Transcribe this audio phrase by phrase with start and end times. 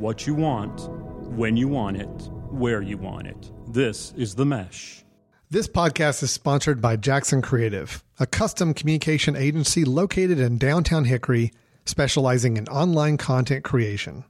[0.00, 0.88] what you want,
[1.36, 3.52] when you want it, where you want it.
[3.68, 5.04] This is The Mesh.
[5.50, 11.52] This podcast is sponsored by Jackson Creative, a custom communication agency located in downtown Hickory,
[11.84, 14.24] specializing in online content creation.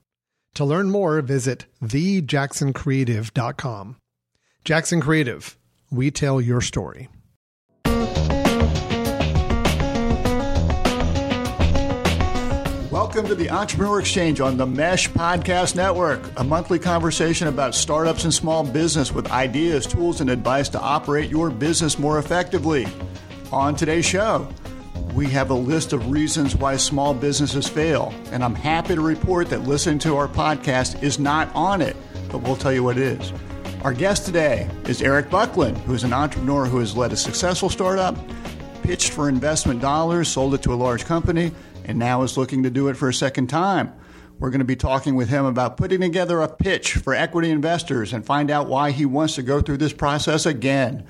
[0.54, 3.96] To learn more, visit thejacksoncreative.com.
[4.64, 5.56] Jackson Creative,
[5.88, 7.08] we tell your story.
[13.10, 18.22] Welcome to the Entrepreneur Exchange on the Mesh Podcast Network, a monthly conversation about startups
[18.22, 22.86] and small business with ideas, tools, and advice to operate your business more effectively.
[23.50, 24.48] On today's show,
[25.12, 29.50] we have a list of reasons why small businesses fail, and I'm happy to report
[29.50, 31.96] that listening to our podcast is not on it,
[32.30, 33.32] but we'll tell you what it is.
[33.82, 37.70] Our guest today is Eric Buckland, who is an entrepreneur who has led a successful
[37.70, 38.16] startup,
[38.84, 41.50] pitched for investment dollars, sold it to a large company,
[41.90, 43.92] and now is looking to do it for a second time.
[44.38, 48.14] We're going to be talking with him about putting together a pitch for equity investors
[48.14, 51.04] and find out why he wants to go through this process again.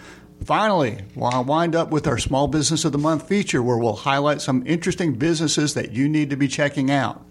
[0.45, 4.41] Finally, we'll wind up with our Small Business of the Month feature where we'll highlight
[4.41, 7.25] some interesting businesses that you need to be checking out.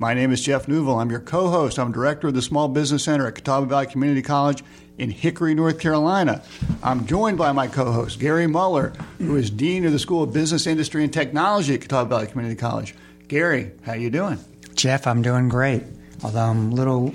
[0.00, 1.00] My name is Jeff Neuville.
[1.00, 1.76] I'm your co host.
[1.76, 4.62] I'm director of the Small Business Center at Catawba Valley Community College
[4.96, 6.40] in Hickory, North Carolina.
[6.84, 10.32] I'm joined by my co host, Gary Muller, who is Dean of the School of
[10.32, 12.94] Business, Industry, and Technology at Catawba Valley Community College.
[13.26, 14.38] Gary, how you doing?
[14.76, 15.82] Jeff, I'm doing great.
[16.22, 17.12] Although I'm a little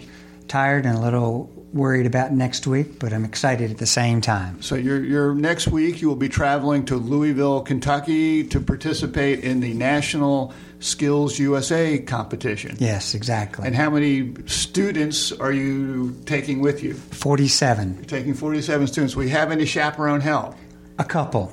[0.50, 4.62] tired and a little worried about next week, but I'm excited at the same time.
[4.62, 9.60] So, your your next week you will be traveling to Louisville, Kentucky, to participate in
[9.60, 12.78] the National Skills USA competition.
[12.80, 13.66] Yes, exactly.
[13.66, 16.94] And how many students are you taking with you?
[16.94, 17.96] 47.
[17.96, 19.16] You're taking 47 students.
[19.16, 20.56] We have any chaperone help?
[21.00, 21.52] A couple.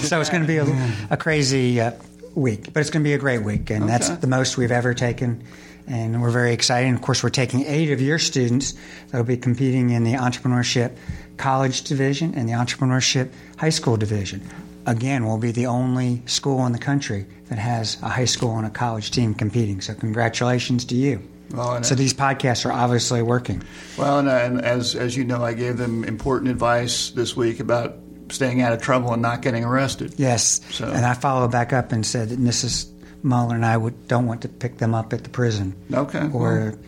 [0.00, 1.92] so it's going to be a, a crazy uh,
[2.34, 3.92] week, but it's going to be a great week, and okay.
[3.92, 5.44] that's the most we've ever taken.
[5.88, 6.88] And we're very excited.
[6.88, 8.74] And of course, we're taking eight of your students
[9.08, 10.96] that will be competing in the entrepreneurship
[11.36, 14.42] college division and the entrepreneurship high school division.
[14.86, 18.66] Again, we'll be the only school in the country that has a high school and
[18.66, 19.80] a college team competing.
[19.80, 21.22] So, congratulations to you.
[21.50, 23.62] Well, so these podcasts are obviously working.
[23.96, 27.98] Well, and, and, as as you know, I gave them important advice this week about
[28.30, 30.14] staying out of trouble and not getting arrested.
[30.16, 30.86] Yes, so.
[30.86, 32.90] and I followed back up and said that Mrs.
[33.26, 35.74] Muller and I would, don't want to pick them up at the prison.
[35.92, 36.30] Okay.
[36.32, 36.78] Or well,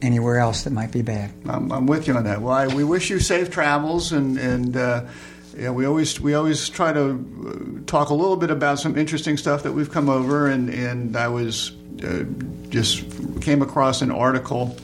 [0.00, 1.32] anywhere else that might be bad.
[1.48, 2.40] I'm, I'm, with you on that.
[2.40, 4.76] Well, I, we wish you safe travels and and.
[4.76, 5.06] Uh,
[5.52, 9.64] we always we always try to uh, talk a little bit about some interesting stuff
[9.64, 11.72] that we've come over, and and I was
[12.04, 12.24] uh,
[12.68, 13.04] just
[13.42, 14.76] came across an article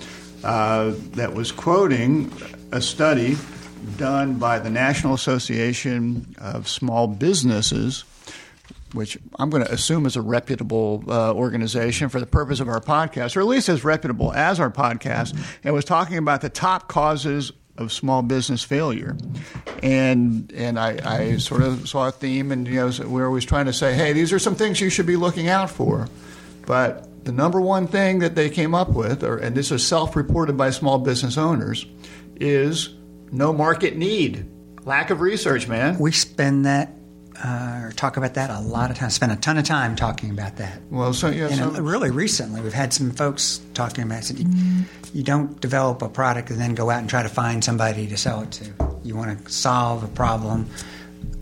[0.44, 2.33] uh, that was quoting
[2.73, 3.37] a study
[3.97, 8.05] done by the National Association of Small Businesses,
[8.96, 12.80] which I'm going to assume is a reputable uh, organization for the purpose of our
[12.80, 16.88] podcast, or at least as reputable as our podcast, and was talking about the top
[16.88, 19.16] causes of small business failure.
[19.82, 23.66] And and I, I, sort of saw a theme, and you know, we're always trying
[23.66, 26.08] to say, hey, these are some things you should be looking out for.
[26.66, 30.56] But the number one thing that they came up with, or, and this is self-reported
[30.56, 31.86] by small business owners,
[32.36, 32.94] is
[33.30, 34.46] no market need,
[34.84, 35.68] lack of research.
[35.68, 36.92] Man, we spend that
[37.44, 39.14] uh, or talk about that a lot of times.
[39.14, 40.80] Spend a ton of time talking about that.
[40.91, 44.24] Well, so yeah, and so, really recently we've had some folks talking about.
[44.24, 44.47] Said you,
[45.12, 48.16] you don't develop a product and then go out and try to find somebody to
[48.16, 48.72] sell it to.
[49.02, 50.69] You want to solve a problem,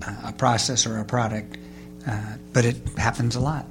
[0.07, 1.59] uh, a process or a product,
[2.07, 3.67] uh, but it happens a lot.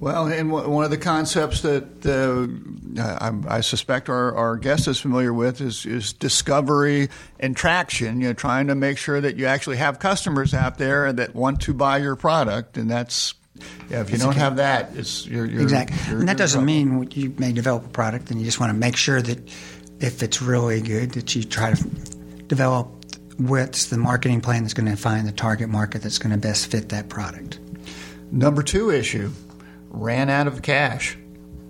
[0.00, 5.00] Well, and one of the concepts that uh, I, I, suspect our, our guest is
[5.00, 7.08] familiar with is, is discovery
[7.40, 8.20] and traction.
[8.20, 11.60] You know, trying to make sure that you actually have customers out there that want
[11.62, 13.34] to buy your product, and that's
[13.88, 15.96] yeah, if you don't have that, it's you're, you're exactly.
[16.08, 18.78] You're, and that doesn't mean you may develop a product, and you just want to
[18.78, 19.48] make sure that
[20.00, 21.84] if it's really good, that you try to
[22.46, 22.88] develop
[23.38, 26.70] what's the marketing plan that's going to find the target market that's going to best
[26.70, 27.58] fit that product.
[28.32, 29.30] Number two issue
[29.94, 31.16] ran out of cash.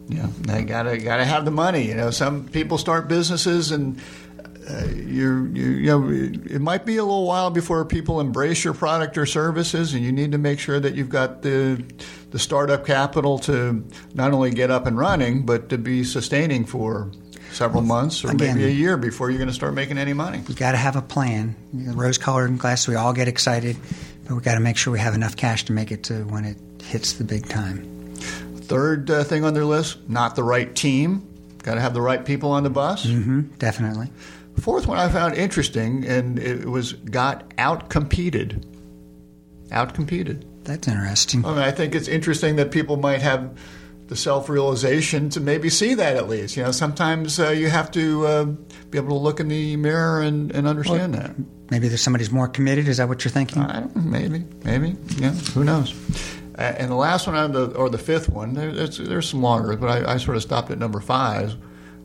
[0.08, 1.88] You know, they gotta gotta have the money.
[1.88, 4.00] You know, some people start businesses and
[4.68, 9.16] uh, you you know it might be a little while before people embrace your product
[9.18, 11.82] or services, and you need to make sure that you've got the
[12.30, 13.84] the startup capital to
[14.14, 17.10] not only get up and running, but to be sustaining for
[17.52, 20.42] several months or Again, maybe a year before you're going to start making any money.
[20.48, 21.54] You got to have a plan.
[21.72, 23.76] Rose colored glasses, we all get excited,
[24.26, 26.44] but we got to make sure we have enough cash to make it to when
[26.44, 27.93] it hits the big time.
[28.66, 31.28] Third uh, thing on their list, not the right team.
[31.62, 33.06] Got to have the right people on the bus.
[33.06, 34.10] Mm-hmm, definitely.
[34.60, 38.66] Fourth one I found interesting, and it was got out competed.
[39.72, 40.46] Out competed.
[40.64, 41.44] That's interesting.
[41.44, 43.58] I, mean, I think it's interesting that people might have
[44.06, 46.56] the self realization to maybe see that at least.
[46.56, 48.44] You know, sometimes uh, you have to uh,
[48.90, 51.34] be able to look in the mirror and, and understand well, that.
[51.70, 52.88] Maybe there's somebody's more committed.
[52.88, 53.64] Is that what you're thinking?
[53.94, 54.96] maybe, maybe.
[55.16, 55.94] Yeah, who knows?
[56.56, 59.88] Uh, and the last one, the, or the fifth one, there's, there's some longer, but
[59.88, 61.56] I, I sort of stopped at number five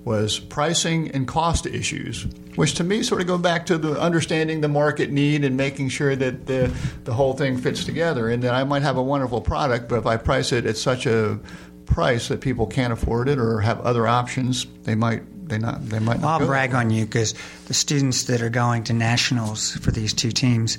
[0.06, 2.26] was pricing and cost issues,
[2.56, 5.90] which to me sort of go back to the understanding the market need and making
[5.90, 6.74] sure that the,
[7.04, 8.30] the whole thing fits together.
[8.30, 11.06] And that I might have a wonderful product, but if I price it at such
[11.06, 11.40] a
[11.86, 16.00] price that people can't afford it or have other options, they might they not they
[16.00, 16.42] might not.
[16.42, 17.34] I'll brag on you because
[17.66, 20.78] the students that are going to nationals for these two teams.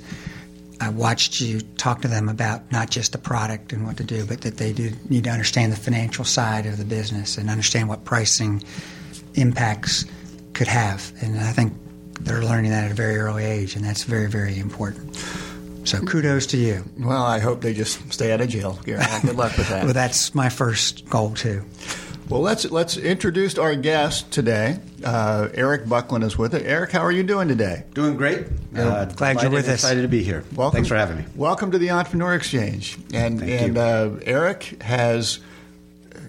[0.81, 4.25] I watched you talk to them about not just the product and what to do,
[4.25, 7.87] but that they do need to understand the financial side of the business and understand
[7.87, 8.63] what pricing
[9.35, 10.05] impacts
[10.53, 11.13] could have.
[11.21, 11.73] And I think
[12.19, 15.15] they're learning that at a very early age, and that's very, very important.
[15.83, 16.83] So kudos to you.
[16.99, 18.79] Well, I hope they just stay out of jail.
[18.83, 19.83] Good luck with that.
[19.85, 21.63] well, that's my first goal too.
[22.29, 24.79] Well, let's let's introduce our guest today.
[25.03, 26.65] Uh, Eric Buckland is with it.
[26.65, 27.83] Eric, how are you doing today?
[27.93, 28.47] Doing great.
[28.75, 29.75] Uh, glad you're with us.
[29.75, 30.43] Excited to be here.
[30.55, 30.77] Welcome.
[30.77, 31.25] Thanks for having me.
[31.35, 32.97] Welcome to the Entrepreneur Exchange.
[33.13, 35.39] And Thank and uh, Eric has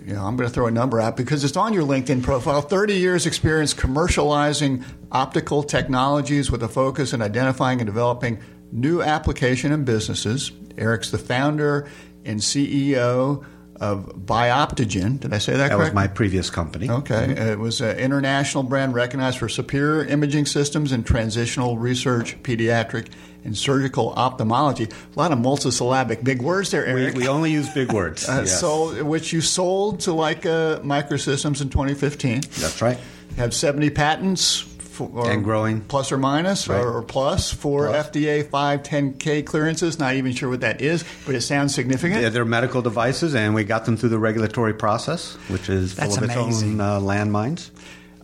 [0.06, 2.60] you know, I'm going to throw a number out because it's on your LinkedIn profile
[2.60, 8.40] 30 years experience commercializing optical technologies with a focus in identifying and developing
[8.72, 10.50] new application and businesses.
[10.76, 11.88] Eric's the founder
[12.24, 13.44] and CEO
[13.82, 15.18] of Bioptigen.
[15.18, 15.90] Did I say that, that correct?
[15.90, 16.88] was my previous company.
[16.88, 17.26] Okay.
[17.34, 17.48] Mm-hmm.
[17.48, 23.08] It was an international brand recognized for superior imaging systems in transitional research, pediatric,
[23.44, 24.84] and surgical ophthalmology.
[24.84, 27.14] A lot of multisyllabic big words there, Eric.
[27.14, 28.28] We, we only use big words.
[28.28, 28.60] uh, yes.
[28.60, 32.42] So, which you sold to Leica Microsystems in 2015.
[32.58, 32.98] That's right.
[33.36, 34.62] Have 70 patents
[34.92, 36.80] for, and growing, plus or minus, right.
[36.80, 38.10] or, or plus for plus.
[38.10, 39.98] FDA 510K clearances.
[39.98, 42.22] Not even sure what that is, but it sounds significant.
[42.22, 46.16] Yeah, they're medical devices, and we got them through the regulatory process, which is That's
[46.16, 46.48] full of amazing.
[46.48, 47.70] its own uh, landmines.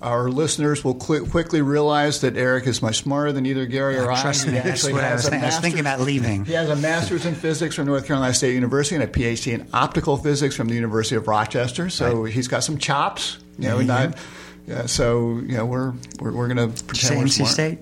[0.00, 4.04] Our listeners will cl- quickly realize that Eric is much smarter than either Gary yeah,
[4.04, 4.20] or I.
[4.20, 6.44] Trust me, that's what I was, I was thinking about leaving.
[6.44, 9.66] He has a master's in physics from North Carolina State University and a PhD in
[9.72, 11.90] optical physics from the University of Rochester.
[11.90, 12.32] So right.
[12.32, 13.38] he's got some chops.
[13.58, 13.86] You know, mm-hmm.
[13.88, 14.16] not
[14.68, 17.50] yeah, so you know we're we're, we're going to pretend we're NC smart.
[17.50, 17.78] State.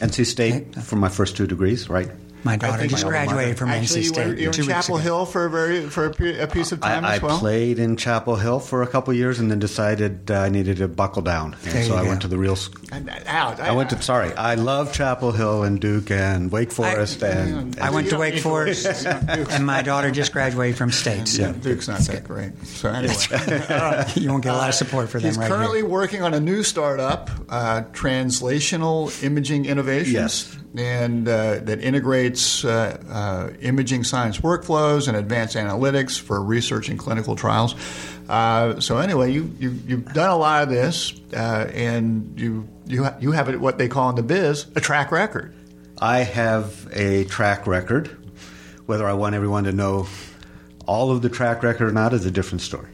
[0.00, 2.10] NC State for my first two degrees, right?
[2.48, 4.20] My daughter just graduated from Actually, NC State.
[4.20, 7.16] Actually, you were, in Chapel Hill for a very for a, piece of time I,
[7.16, 7.36] as well.
[7.36, 10.78] I played in Chapel Hill for a couple years, and then decided uh, I needed
[10.78, 12.08] to buckle down, and so I go.
[12.08, 12.56] went to the real.
[12.56, 12.82] school.
[13.26, 14.32] out, I, I, went to sorry.
[14.32, 18.16] I love Chapel Hill and Duke and Wake Forest, I, and, and I went to
[18.16, 21.28] Wake Forest, and my daughter just graduated from State.
[21.28, 21.42] So.
[21.42, 22.56] Yeah, Duke's not that great.
[22.64, 23.14] So anyway,
[24.16, 25.28] you won't get a lot of support for them.
[25.28, 25.86] He's right currently here.
[25.86, 30.14] working on a new startup, uh, Translational Imaging Innovations.
[30.14, 36.88] Yes and uh, that integrates uh, uh, imaging science workflows and advanced analytics for research
[36.88, 37.74] and clinical trials.
[38.28, 43.04] Uh, so anyway, you, you have done a lot of this, uh, and you you
[43.04, 45.54] ha- you have what they call in the biz a track record.
[46.00, 48.08] I have a track record.
[48.86, 50.06] Whether I want everyone to know
[50.86, 52.88] all of the track record or not is a different story.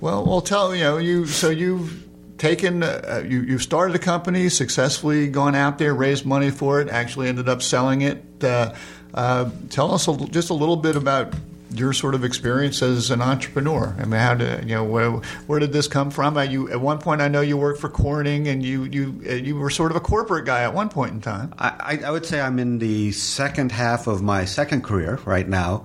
[0.00, 2.07] Well, we'll tell you know you so you've
[2.38, 6.88] taken, uh, you, you've started a company, successfully gone out there, raised money for it,
[6.88, 8.24] actually ended up selling it.
[8.42, 8.74] Uh,
[9.14, 11.34] uh, tell us a, just a little bit about
[11.70, 13.94] your sort of experience as an entrepreneur.
[13.98, 15.10] I mean, how did you know where,
[15.46, 16.38] where did this come from?
[16.50, 19.70] you at one point I know you worked for Corning, and you you you were
[19.70, 21.52] sort of a corporate guy at one point in time.
[21.58, 25.84] I, I would say I'm in the second half of my second career right now.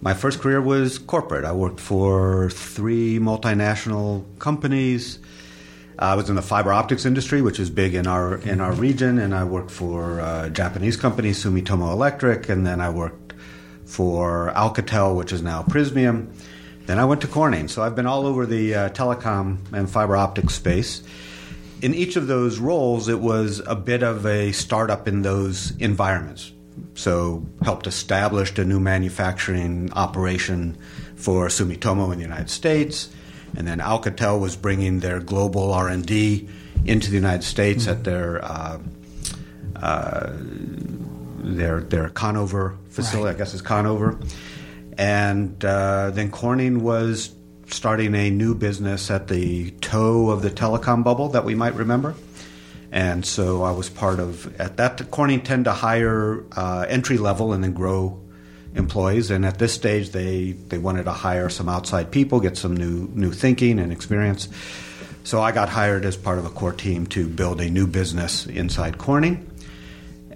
[0.00, 1.44] My first career was corporate.
[1.44, 5.18] I worked for three multinational companies.
[6.00, 9.18] I was in the fiber optics industry, which is big in our in our region,
[9.18, 13.34] and I worked for a Japanese company, Sumitomo Electric, and then I worked
[13.84, 16.32] for Alcatel, which is now Prysmian.
[16.86, 20.16] Then I went to Corning, so I've been all over the uh, telecom and fiber
[20.16, 21.02] optics space.
[21.82, 26.50] In each of those roles, it was a bit of a startup in those environments.
[26.94, 30.78] So helped establish a new manufacturing operation
[31.16, 33.10] for Sumitomo in the United States
[33.56, 36.48] and then Alcatel was bringing their global R and D
[36.84, 37.92] into the United States mm-hmm.
[37.92, 38.78] at their uh,
[39.76, 40.32] uh,
[41.42, 43.26] their their Conover facility.
[43.26, 43.34] Right.
[43.34, 44.18] I guess it's Conover,
[44.98, 47.34] and uh, then Corning was
[47.66, 52.14] starting a new business at the toe of the telecom bubble that we might remember.
[52.92, 55.10] And so I was part of at that.
[55.10, 58.20] Corning tend to hire uh, entry level and then grow
[58.74, 62.76] employees, and at this stage, they they wanted to hire some outside people, get some
[62.76, 64.48] new new thinking and experience.
[65.22, 68.46] So I got hired as part of a core team to build a new business
[68.46, 69.50] inside Corning,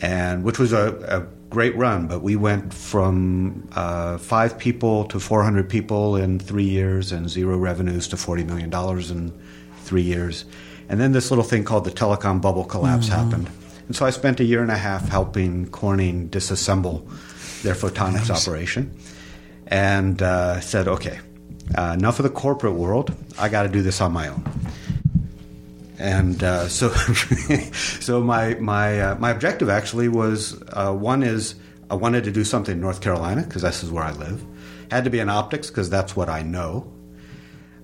[0.00, 5.20] and which was a, a great run, but we went from uh, five people to
[5.20, 8.72] 400 people in three years and zero revenues to $40 million
[9.10, 9.32] in
[9.82, 10.44] three years.
[10.88, 13.30] And then this little thing called the telecom bubble collapse mm-hmm.
[13.30, 13.50] happened.
[13.86, 17.08] And so I spent a year and a half helping Corning disassemble
[17.64, 18.46] their photonics nice.
[18.46, 18.96] operation
[19.66, 21.18] and uh, said, okay,
[21.76, 23.14] uh, enough of the corporate world.
[23.38, 24.44] I got to do this on my own.
[25.98, 31.54] And uh, so, so my my uh, my objective actually was uh, one is
[31.90, 34.44] I wanted to do something in North Carolina because this is where I live.
[34.90, 36.92] Had to be in optics because that's what I know.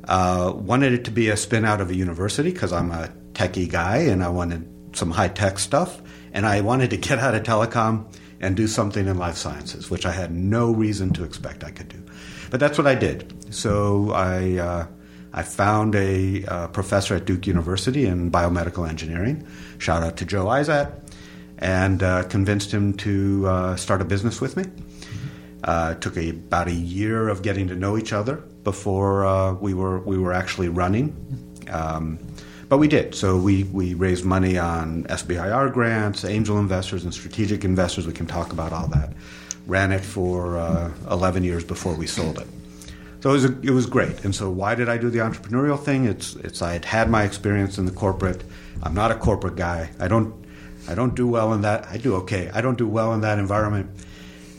[0.05, 3.71] Uh, wanted it to be a spin out of a university because I'm a techie
[3.71, 6.01] guy and I wanted some high tech stuff.
[6.33, 10.07] And I wanted to get out of telecom and do something in life sciences, which
[10.07, 12.03] I had no reason to expect I could do.
[12.51, 13.55] But that's what I did.
[13.55, 14.87] So I, uh,
[15.33, 19.47] I found a uh, professor at Duke University in biomedical engineering.
[19.79, 20.93] Shout out to Joe Izatt.
[21.59, 24.65] And uh, convinced him to uh, start a business with me.
[25.63, 29.75] It took a, about a year of getting to know each other before uh, we
[29.75, 31.15] were we were actually running.
[31.71, 32.19] Um,
[32.71, 33.17] but we did.
[33.17, 38.07] So we, we raised money on SBIR grants, angel investors, and strategic investors.
[38.07, 39.13] We can talk about all that.
[39.67, 42.47] Ran it for uh, 11 years before we sold it.
[43.23, 44.25] So it was, a, it was great.
[44.25, 46.05] And so why did I do the entrepreneurial thing?
[46.05, 48.45] It's, it's I had had my experience in the corporate.
[48.85, 49.91] I'm not a corporate guy.
[49.99, 50.33] I don't,
[50.89, 51.89] I don't do well in that.
[51.89, 52.53] I do okay.
[52.55, 53.91] I don't do well in that environment.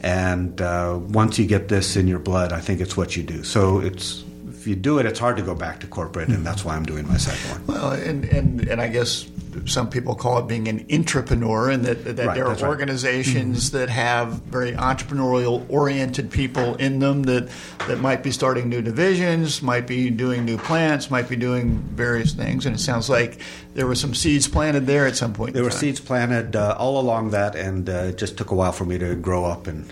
[0.01, 3.45] And uh, once you get this in your blood, I think it's what you do.
[3.45, 4.25] So it's
[4.61, 6.85] if you do it, it's hard to go back to corporate, and that's why I'm
[6.85, 7.75] doing my second one.
[7.75, 9.27] Well, and and, and I guess
[9.65, 13.79] some people call it being an entrepreneur, and that, that right, there are organizations right.
[13.81, 13.89] mm-hmm.
[13.89, 17.49] that have very entrepreneurial oriented people in them that
[17.87, 22.33] that might be starting new divisions, might be doing new plants, might be doing various
[22.33, 22.67] things.
[22.67, 23.39] And it sounds like
[23.73, 25.55] there were some seeds planted there at some point.
[25.55, 28.73] There were seeds planted uh, all along that, and uh, it just took a while
[28.73, 29.91] for me to grow up and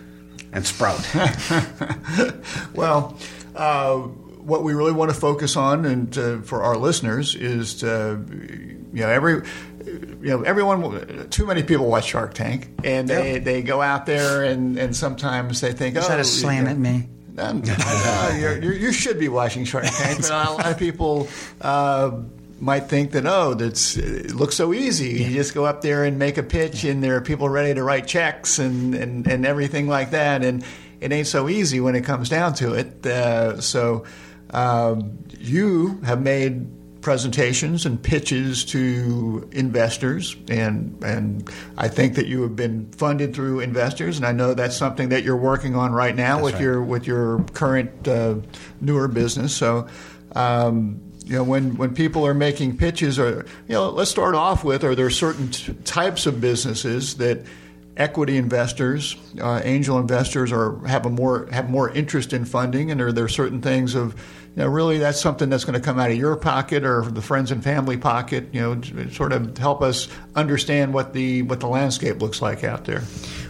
[0.53, 1.01] and sprout.
[2.75, 3.17] well.
[3.55, 4.07] Uh,
[4.39, 8.19] what we really want to focus on, and uh, for our listeners, is to,
[8.93, 9.43] you know every
[9.85, 13.43] you know everyone too many people watch Shark Tank and they, yep.
[13.43, 16.77] they go out there and, and sometimes they think is oh that a slam at
[16.77, 17.07] me.
[17.37, 17.53] Uh,
[18.61, 21.27] you should be watching Shark Tank but a lot of people
[21.61, 22.11] uh,
[22.59, 25.11] might think that oh that's it looks so easy.
[25.11, 25.27] Yeah.
[25.27, 27.83] you just go up there and make a pitch and there are people ready to
[27.83, 30.43] write checks and, and, and everything like that.
[30.43, 30.63] And
[30.99, 33.05] it ain't so easy when it comes down to it.
[33.05, 34.03] Uh, so
[34.51, 36.67] um, you have made
[37.01, 43.61] presentations and pitches to investors, and and I think that you have been funded through
[43.61, 46.63] investors, and I know that's something that you're working on right now that's with right.
[46.63, 48.35] your with your current uh,
[48.81, 49.55] newer business.
[49.55, 49.87] So.
[50.35, 54.63] Um, you know, when, when people are making pitches, or you know, let's start off
[54.63, 57.45] with: Are there certain t- types of businesses that
[57.95, 62.99] equity investors, uh, angel investors, are have a more have more interest in funding, and
[62.99, 64.15] are there certain things of
[64.55, 67.21] you know, really that's something that's going to come out of your pocket or the
[67.21, 68.49] friends and family pocket.
[68.51, 72.85] You know, sort of help us understand what the what the landscape looks like out
[72.85, 73.03] there.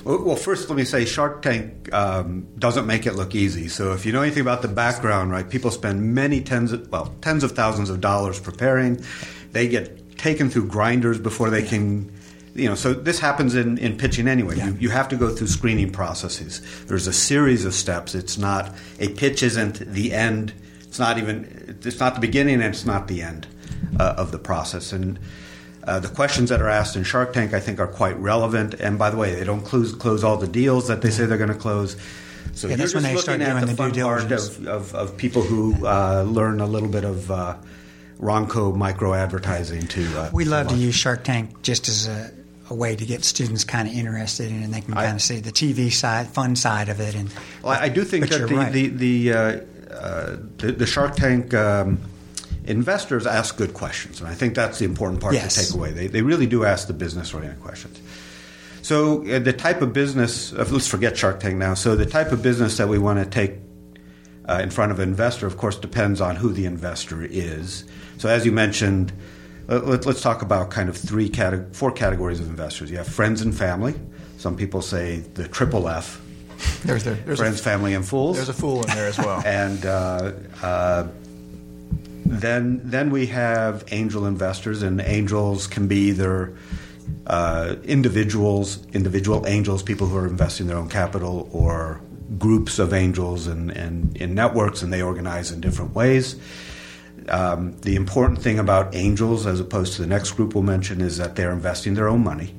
[0.03, 3.67] Well, first, let me say Shark Tank um, doesn't make it look easy.
[3.67, 7.13] So, if you know anything about the background, right, people spend many tens of well
[7.21, 9.03] tens of thousands of dollars preparing.
[9.51, 12.11] They get taken through grinders before they can
[12.55, 14.57] you know, so this happens in, in pitching anyway.
[14.57, 14.67] Yeah.
[14.67, 16.61] You, you have to go through screening processes.
[16.85, 18.15] There's a series of steps.
[18.15, 20.53] It's not a pitch isn't the end
[20.89, 23.47] it's not even it's not the beginning and it's not the end
[23.99, 24.91] uh, of the process.
[24.91, 25.19] And
[25.83, 28.73] uh, the questions that are asked in Shark Tank, I think, are quite relevant.
[28.73, 31.37] And by the way, they don't close close all the deals that they say they're
[31.37, 31.95] going to close.
[32.53, 35.43] So yeah, that's when they start doing the, the fun part of, of, of, people
[35.43, 37.55] who uh, learn a little bit of uh,
[38.19, 40.19] Ronco micro advertising to.
[40.19, 42.31] Uh, we love to, to use Shark Tank just as a,
[42.71, 45.15] a way to get students kind of interested in, it and they can kind I,
[45.15, 47.13] of see the TV side, fun side of it.
[47.13, 47.31] And
[47.61, 48.73] well, I do think that the, right.
[48.73, 49.33] the, the
[49.99, 51.99] uh, the, the, Shark Tank um,
[52.65, 55.55] investors ask good questions, and I think that's the important part yes.
[55.55, 55.91] to take away.
[55.91, 57.99] They, they really do ask the business oriented questions.
[58.81, 61.73] So uh, the type of business, uh, let's forget Shark Tank now.
[61.73, 63.59] So the type of business that we want to take
[64.47, 67.85] uh, in front of an investor, of course, depends on who the investor is.
[68.17, 69.13] So as you mentioned,
[69.67, 72.89] uh, let, us talk about kind of three, cate- four categories of investors.
[72.89, 73.93] You have friends and family.
[74.37, 76.21] Some people say the triple F
[76.83, 78.35] there's, there, there's friends, a, family, and fools.
[78.35, 79.41] There's a fool in there as well.
[79.45, 81.07] and uh, uh,
[82.25, 86.55] then then we have angel investors, and angels can be either
[87.27, 92.01] uh, individuals, individual angels, people who are investing their own capital, or
[92.37, 96.35] groups of angels and, and in networks, and they organize in different ways.
[97.27, 101.17] Um, the important thing about angels, as opposed to the next group we'll mention, is
[101.17, 102.53] that they're investing their own money.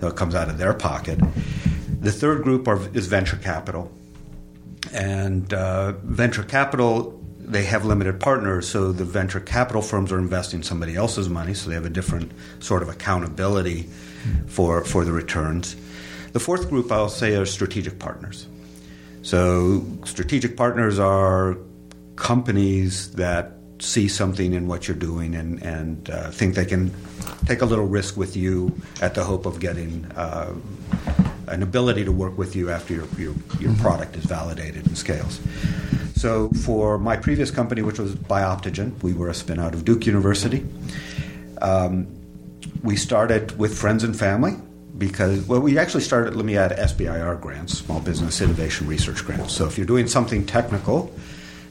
[0.00, 1.18] So it comes out of their pocket
[2.00, 3.92] The third group are, is venture capital.
[4.92, 10.62] And uh, venture capital, they have limited partners, so the venture capital firms are investing
[10.62, 13.88] somebody else's money, so they have a different sort of accountability
[14.46, 15.76] for, for the returns.
[16.32, 18.46] The fourth group, I'll say, are strategic partners.
[19.22, 21.58] So, strategic partners are
[22.16, 26.94] companies that see something in what you're doing and, and uh, think they can
[27.46, 30.54] take a little risk with you at the hope of getting uh,
[31.50, 33.82] an ability to work with you after your, your, your mm-hmm.
[33.82, 35.40] product is validated and scales.
[36.14, 40.06] So, for my previous company, which was Bioptigen, we were a spin out of Duke
[40.06, 40.66] University.
[41.62, 42.06] Um,
[42.82, 44.56] we started with friends and family
[44.98, 49.54] because, well, we actually started, let me add SBIR grants, Small Business Innovation Research Grants.
[49.54, 51.10] So, if you're doing something technical,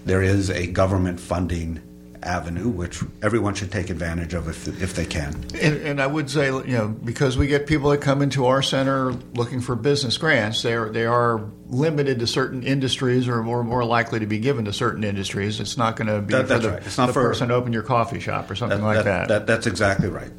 [0.06, 1.80] there is a government funding
[2.24, 5.34] avenue, which everyone should take advantage of if, if they can.
[5.60, 8.62] And, and, I would say, you know, because we get people that come into our
[8.62, 13.64] center looking for business grants, they are they are limited to certain industries or more
[13.64, 15.60] more likely to be given to certain industries.
[15.60, 16.86] It's not going to be that, for the, right.
[16.86, 19.28] it's not the for, person to open your coffee shop or something that, like that,
[19.28, 19.48] that.
[19.48, 20.32] That's exactly right.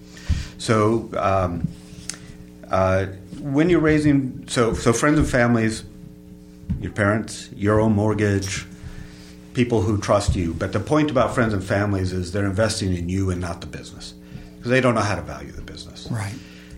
[0.58, 1.10] So.
[1.16, 1.68] Um,
[2.70, 3.06] uh,
[3.40, 5.82] when you're raising, so so friends and families,
[6.80, 8.64] your parents, your own mortgage,
[9.54, 10.54] people who trust you.
[10.54, 13.66] But the point about friends and families is they're investing in you and not the
[13.66, 14.14] business
[14.56, 16.08] because they don't know how to value the business.
[16.10, 16.34] Right.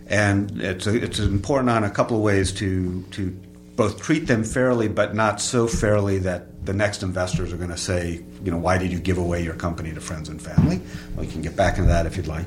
[0.07, 3.37] And it's a, it's important on a couple of ways to to
[3.75, 7.77] both treat them fairly, but not so fairly that the next investors are going to
[7.77, 10.79] say, you know, why did you give away your company to friends and family?
[11.15, 12.45] Well, you can get back into that if you'd like.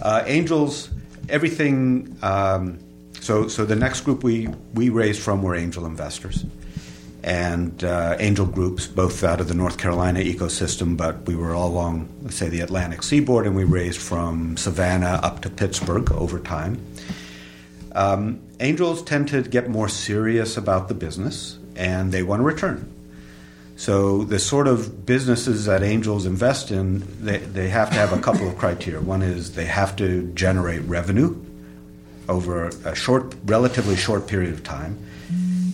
[0.00, 0.90] Uh, angels,
[1.28, 2.16] everything.
[2.22, 2.78] Um,
[3.20, 6.44] so, so the next group we we raised from were angel investors
[7.22, 11.68] and uh, angel groups, both out of the North Carolina ecosystem, but we were all
[11.68, 16.38] along, let's say, the Atlantic seaboard, and we raised from Savannah up to Pittsburgh over
[16.38, 16.80] time.
[17.92, 22.92] Um, angels tend to get more serious about the business, and they want to return.
[23.76, 28.20] So the sort of businesses that angels invest in, they, they have to have a
[28.20, 29.00] couple of criteria.
[29.00, 31.36] One is they have to generate revenue
[32.28, 34.98] over a short, relatively short period of time,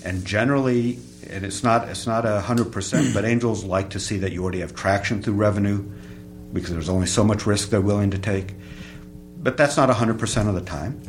[0.04, 0.98] and generally
[1.35, 4.61] and it's not it's not hundred percent, but angels like to see that you already
[4.61, 5.85] have traction through revenue
[6.53, 8.55] because there's only so much risk they're willing to take.
[9.38, 11.03] But that's not hundred percent of the time.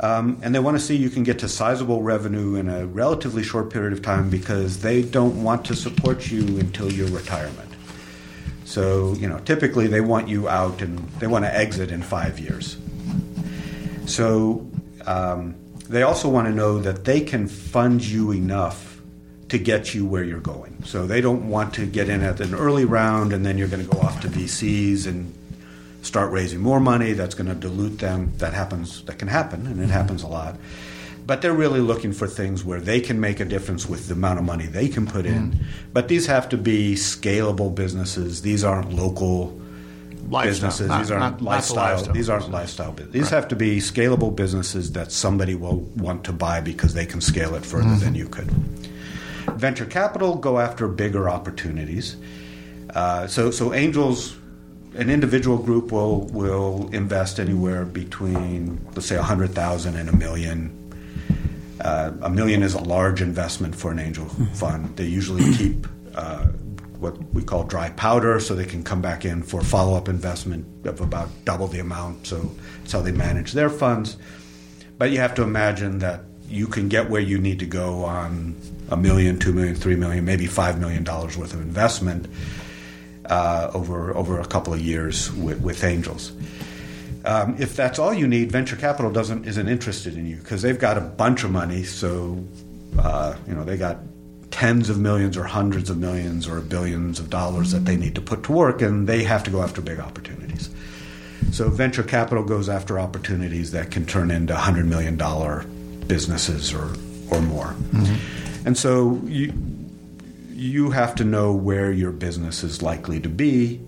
[0.00, 3.42] Um, and they want to see you can get to sizable revenue in a relatively
[3.42, 7.70] short period of time because they don't want to support you until your retirement.
[8.64, 12.38] So, you know, typically they want you out and they want to exit in five
[12.38, 12.76] years.
[14.04, 14.70] So,
[15.06, 15.54] um,
[15.88, 18.85] they also want to know that they can fund you enough
[19.48, 20.82] to get you where you're going.
[20.84, 23.86] So they don't want to get in at an early round and then you're going
[23.86, 25.32] to go off to VCs and
[26.06, 27.12] start raising more money.
[27.12, 28.32] That's going to dilute them.
[28.38, 29.04] That happens.
[29.04, 30.56] That can happen, and it happens a lot.
[31.26, 34.38] But they're really looking for things where they can make a difference with the amount
[34.38, 35.52] of money they can put in.
[35.52, 35.64] Mm.
[35.92, 38.42] But these have to be scalable businesses.
[38.42, 39.60] These aren't local
[40.28, 40.88] lifestyle, businesses.
[40.88, 41.76] Not, these aren't not, lifestyle.
[41.76, 42.14] Not lifestyle.
[42.14, 42.92] These aren't lifestyle.
[42.92, 43.12] Businesses.
[43.12, 43.40] These right.
[43.40, 47.56] have to be scalable businesses that somebody will want to buy because they can scale
[47.56, 48.04] it further mm-hmm.
[48.04, 48.48] than you could.
[49.54, 52.16] Venture capital go after bigger opportunities.
[52.94, 54.36] Uh, so, so angels,
[54.94, 60.16] an individual group will will invest anywhere between let's say a hundred thousand and a
[60.16, 60.72] million.
[61.80, 64.44] Uh, a million is a large investment for an angel mm-hmm.
[64.54, 64.96] fund.
[64.96, 66.46] They usually keep uh,
[66.98, 70.86] what we call dry powder, so they can come back in for follow up investment
[70.86, 72.26] of about double the amount.
[72.26, 74.16] So that's how they manage their funds.
[74.98, 78.54] But you have to imagine that you can get where you need to go on
[78.90, 82.26] a million, two million, three million, maybe five million dollars worth of investment
[83.26, 86.32] uh, over over a couple of years with, with angels.
[87.24, 90.78] Um, if that's all you need, venture capital doesn't isn't interested in you because they've
[90.78, 91.82] got a bunch of money.
[91.82, 92.44] So
[92.98, 93.98] uh, you know they got
[94.50, 98.20] tens of millions or hundreds of millions or billions of dollars that they need to
[98.20, 100.70] put to work, and they have to go after big opportunities.
[101.50, 105.64] So venture capital goes after opportunities that can turn into hundred million dollar
[106.06, 106.94] businesses or
[107.30, 107.74] or more.
[107.90, 108.55] Mm-hmm.
[108.66, 109.54] And so you
[110.52, 113.80] you have to know where your business is likely to be,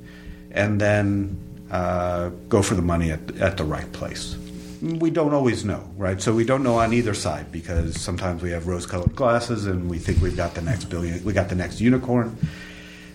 [0.52, 1.36] and then
[1.70, 4.36] uh, go for the money at, at the right place.
[4.80, 6.22] We don't always know, right?
[6.22, 9.98] So we don't know on either side because sometimes we have rose-colored glasses and we
[9.98, 12.36] think we've got the next billion, we got the next unicorn,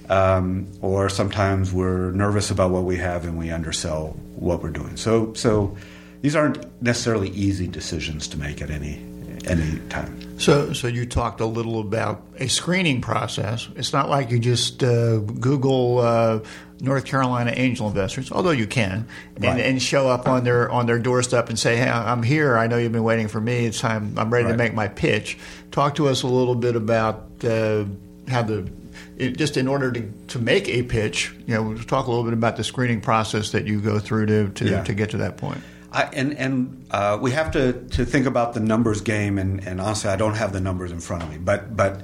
[0.09, 4.97] um, or sometimes we're nervous about what we have and we undersell what we're doing.
[4.97, 5.77] So, so
[6.21, 9.01] these aren't necessarily easy decisions to make at any
[9.45, 10.19] any time.
[10.39, 13.69] So, so you talked a little about a screening process.
[13.75, 16.39] It's not like you just uh, Google uh,
[16.81, 19.59] North Carolina angel investors, although you can, and, Right.
[19.61, 22.57] and show up on their on their doorstep and say, "Hey, I'm here.
[22.57, 23.65] I know you've been waiting for me.
[23.65, 24.15] It's time.
[24.17, 25.37] I'm ready to make my pitch."
[25.71, 27.85] Talk to us a little bit about uh,
[28.27, 28.69] how the
[29.17, 31.33] it, just in order to, to make a pitch.
[31.47, 34.49] You know, talk a little bit about the screening process that you go through to
[34.49, 34.83] to, Yeah.
[34.83, 35.61] to get to that point.
[35.93, 39.79] I, and and uh, we have to, to think about the numbers game, and, and
[39.79, 41.37] honestly, I don't have the numbers in front of me.
[41.37, 42.01] But but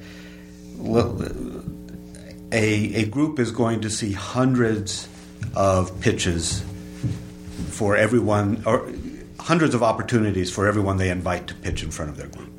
[2.52, 5.10] a a group is going to see hundreds
[5.56, 6.64] of pitches
[7.70, 8.92] for everyone, or
[9.40, 12.52] hundreds of opportunities for everyone they invite to pitch in front of their group.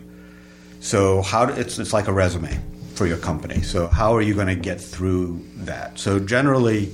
[0.81, 2.59] So how do, it's it's like a resume
[2.95, 3.63] for your company.
[3.63, 5.99] So how are you going to get through that?
[5.99, 6.93] So generally,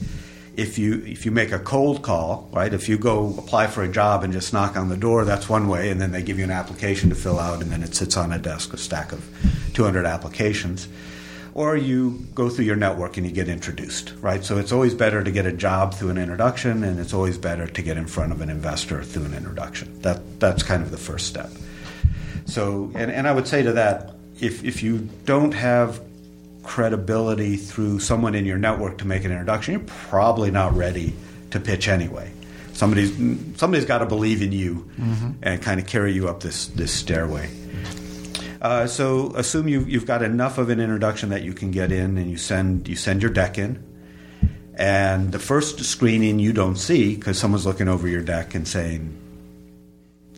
[0.57, 2.73] if you if you make a cold call, right?
[2.73, 5.69] If you go apply for a job and just knock on the door, that's one
[5.69, 8.17] way, and then they give you an application to fill out, and then it sits
[8.17, 9.29] on a desk, a stack of
[9.75, 10.89] 200 applications.
[11.53, 14.45] Or you go through your network and you get introduced, right?
[14.45, 17.67] So it's always better to get a job through an introduction, and it's always better
[17.67, 20.01] to get in front of an investor through an introduction.
[20.03, 21.51] That that's kind of the first step.
[22.47, 26.01] So, and, and I would say to that, if, if you don't have
[26.67, 31.15] credibility through someone in your network to make an introduction, you're probably not ready
[31.53, 32.31] to pitch anyway.
[32.73, 33.13] Somebody's
[33.59, 34.91] somebody's got to believe in you
[35.43, 37.49] and kind of carry you up this this stairway.
[38.61, 42.19] Uh, so assume you, you've got enough of an introduction that you can get in,
[42.19, 43.83] and you send you send your deck in.
[44.75, 49.17] And the first screening you don't see because someone's looking over your deck and saying,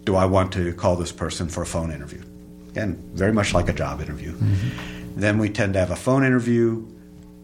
[0.04, 2.22] "Do I want to call this person for a phone interview?"
[2.68, 4.34] Again, very much like a job interview.
[5.18, 6.86] Then we tend to have a phone interview,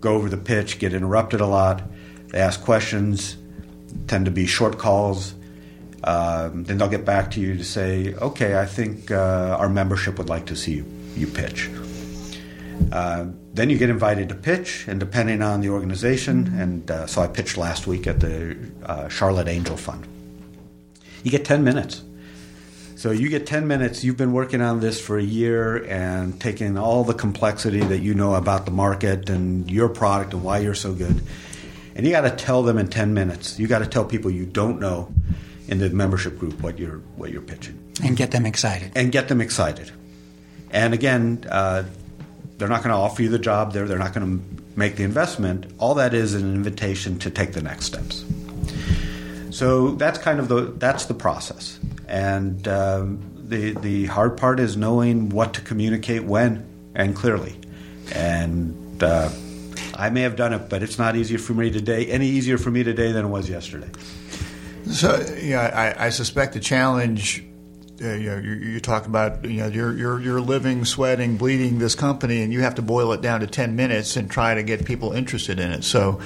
[0.01, 1.83] go over the pitch, get interrupted a lot.
[2.29, 3.37] They ask questions,
[4.07, 5.35] tend to be short calls.
[6.05, 10.19] Um, then they'll get back to you to say, okay, I think uh, our membership
[10.19, 11.69] would like to see you, you pitch.
[12.93, 17.23] Uh, then you get invited to pitch, and depending on the organization, and uh, so
[17.23, 20.07] I pitched last week at the uh, Charlotte Angel Fund.
[21.25, 22.03] You get 10 minutes.
[23.05, 26.79] So you get 10 minutes, you've been working on this for a year and taking
[26.79, 30.75] all the complexity that you know about the market and your product and why you're
[30.75, 31.23] so good.
[31.95, 33.59] And you got to tell them in 10 minutes.
[33.59, 35.12] You got to tell people you don't know
[35.69, 38.93] in the membership group what you're what you're pitching and get them excited.
[38.97, 39.90] and get them excited.
[40.71, 41.85] And again, uh,
[42.57, 43.87] they're not going to offer you the job there.
[43.87, 45.67] They're not going to make the investment.
[45.77, 48.25] All that is an invitation to take the next steps.
[49.51, 51.79] So that's kind of the that's the process.
[52.09, 57.57] And um, the the hard part is knowing what to communicate when and clearly.
[58.12, 59.31] And uh,
[59.97, 62.07] I may have done it, but it's not easier for me today.
[62.07, 63.90] Any easier for me today than it was yesterday.
[64.90, 67.45] So yeah, I, I suspect the challenge.
[68.03, 71.79] Uh, you know, you, you talk about you know you're you're you're living, sweating, bleeding
[71.79, 74.62] this company, and you have to boil it down to ten minutes and try to
[74.62, 75.85] get people interested in it.
[75.85, 76.21] So,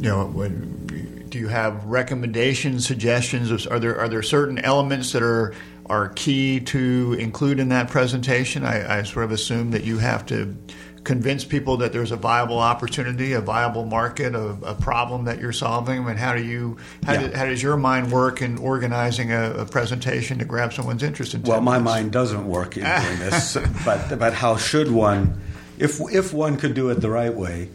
[0.00, 0.87] you know, when,
[1.30, 3.66] do you have recommendations, suggestions?
[3.66, 5.54] Are there are there certain elements that are
[5.86, 8.64] are key to include in that presentation?
[8.64, 10.56] I, I sort of assume that you have to
[11.04, 15.52] convince people that there's a viable opportunity, a viable market, a, a problem that you're
[15.54, 16.00] solving.
[16.00, 17.28] I mean, how do you how, Yeah.
[17.28, 21.32] do, how does your mind work in organizing a, a presentation to grab someone's interest
[21.34, 21.42] in?
[21.42, 25.40] 10 Well, my mind doesn't work in doing this, but but how should one,
[25.78, 27.70] if if one could do it the right way?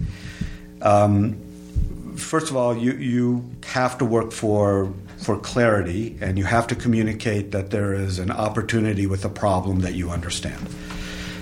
[0.81, 1.37] Um,
[2.15, 6.75] first of all, you you have to work for for clarity, and you have to
[6.75, 10.67] communicate that there is an opportunity with a problem that you understand.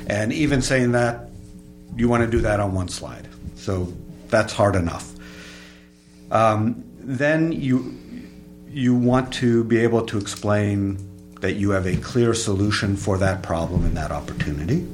[0.07, 1.29] And even saying that,
[1.95, 3.93] you want to do that on one slide, so
[4.27, 5.11] that's hard enough.
[6.31, 7.97] Um, then you
[8.67, 10.97] you want to be able to explain
[11.41, 14.87] that you have a clear solution for that problem and that opportunity.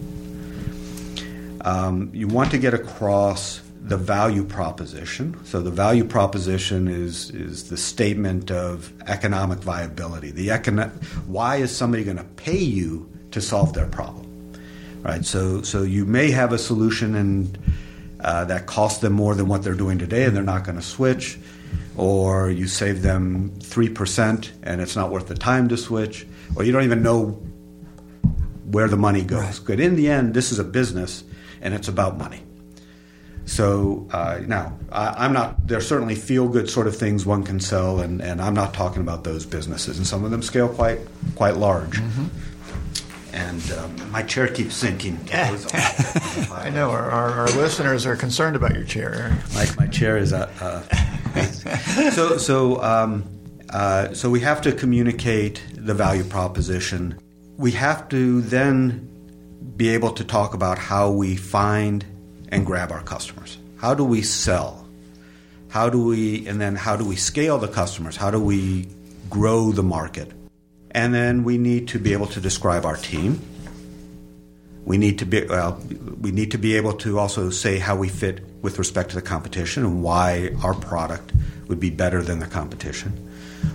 [1.62, 5.38] Um, you want to get across the value proposition.
[5.46, 10.32] So the value proposition is is the statement of economic viability.
[10.32, 10.92] The econo-
[11.26, 14.26] why is somebody going to pay you to solve their problem?
[15.02, 15.26] Right.
[15.26, 17.58] So so you may have a solution and
[18.20, 20.86] uh, that costs them more than what they're doing today, and they're not going to
[20.86, 21.40] switch.
[21.96, 26.28] Or you save them three percent, and it's not worth the time to switch.
[26.56, 27.40] Or you don't even know
[28.70, 29.60] where the money goes.
[29.60, 31.24] But in the end, this is a business,
[31.62, 32.44] and it's about money.
[33.48, 35.68] So uh, now, I, I'm not.
[35.68, 39.02] There are certainly feel-good sort of things one can sell, and, and I'm not talking
[39.02, 39.98] about those businesses.
[39.98, 41.00] And some of them scale quite
[41.36, 42.00] quite large.
[43.32, 45.18] And um, my chair keeps sinking.
[45.34, 49.38] I know our, our, our listeners are concerned about your chair.
[49.54, 53.24] My, my chair is uh, uh, so so um,
[53.70, 57.18] uh, so we have to communicate the value proposition.
[57.56, 59.08] We have to then
[59.78, 62.06] be able to talk about how we find
[62.50, 63.58] and grab our customers.
[63.78, 64.86] How do we sell?
[65.70, 68.16] How do we, and then how do we scale the customers?
[68.16, 68.88] How do we
[69.30, 70.32] grow the market?
[70.92, 73.42] And then we need to be able to describe our team.
[74.86, 75.82] We need to be well,
[76.22, 79.22] we need to be able to also say how we fit with respect to the
[79.22, 81.34] competition and why our product
[81.68, 83.12] would be better than the competition.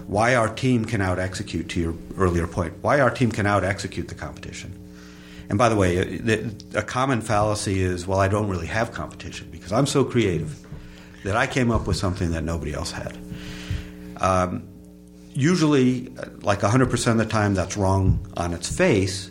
[0.06, 2.74] Why our team can out execute to your earlier point.
[2.80, 4.72] Why our team can out execute the competition.
[5.48, 5.96] And by the way,
[6.74, 10.66] a common fallacy is, well, I don't really have competition because I'm so creative
[11.24, 13.16] that I came up with something that nobody else had.
[14.18, 14.68] Um,
[15.34, 16.08] usually,
[16.42, 19.30] like 100% of the time, that's wrong on its face.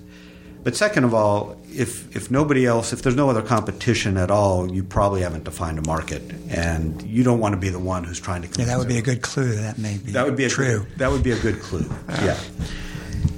[0.63, 4.71] But second of all, if, if nobody else, if there's no other competition at all,
[4.71, 8.19] you probably haven't defined a market, and you don't want to be the one who's
[8.19, 8.59] trying to.
[8.59, 9.55] Yeah, that would be a good clue.
[9.55, 10.11] That may be.
[10.11, 10.81] That would be true.
[10.81, 11.89] Good, that would be a good clue.
[12.09, 12.37] yeah.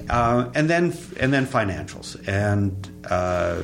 [0.10, 3.62] Uh, and then and then financials, and uh,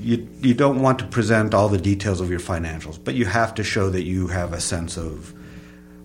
[0.00, 3.54] you you don't want to present all the details of your financials, but you have
[3.54, 5.32] to show that you have a sense of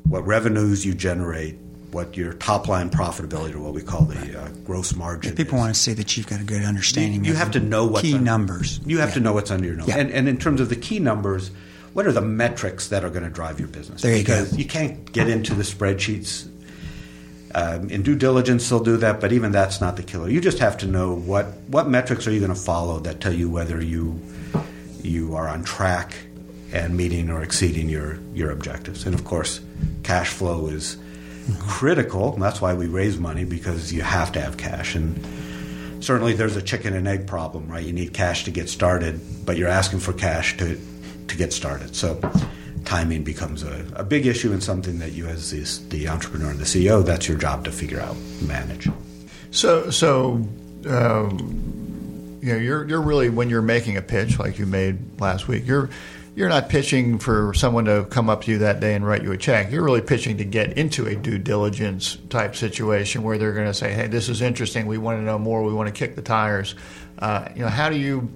[0.08, 1.56] what revenues you generate,
[1.92, 5.32] what your top line profitability, or what we call the uh, gross margin.
[5.32, 5.62] If people is.
[5.62, 7.24] want to see that you've got a good understanding.
[7.24, 8.80] You, you have to know what key numbers.
[8.86, 9.16] You have yeah.
[9.16, 9.98] to know what's under your nose, yeah.
[9.98, 11.52] and, and in terms of the key numbers.
[11.94, 14.02] What are the metrics that are going to drive your business?
[14.02, 14.58] There you because go.
[14.58, 16.46] You can't get into the spreadsheets
[17.54, 20.30] um, in due diligence, they'll do that, but even that's not the killer.
[20.30, 23.34] You just have to know what what metrics are you going to follow that tell
[23.34, 24.20] you whether you
[25.02, 26.16] you are on track
[26.74, 29.06] and meeting or exceeding your your objectives.
[29.06, 29.62] And of course,
[30.04, 30.98] cash flow is
[31.60, 32.32] critical.
[32.32, 34.96] That's why we raise money because you have to have cash.
[34.96, 37.86] And certainly, there's a chicken and egg problem, right?
[37.86, 40.80] You need cash to get started, but you're asking for cash to
[41.28, 41.96] to get started.
[41.96, 42.20] So
[42.86, 46.60] timing becomes a, a big issue and something that you, as the, the entrepreneur and
[46.60, 48.88] the CEO, that's your job to figure out, manage.
[49.52, 50.48] So, so
[50.88, 55.48] um, you know, you're you're really when you're making a pitch like you made last
[55.48, 55.90] week, you're
[56.36, 59.32] you're not pitching for someone to come up to you that day and write you
[59.32, 59.72] a check.
[59.72, 63.74] You're really pitching to get into a due diligence type situation where they're going to
[63.74, 64.86] say, "Hey, this is interesting.
[64.86, 65.64] We want to know more.
[65.64, 66.76] We want to kick the tires."
[67.18, 68.30] Uh, you know, how do you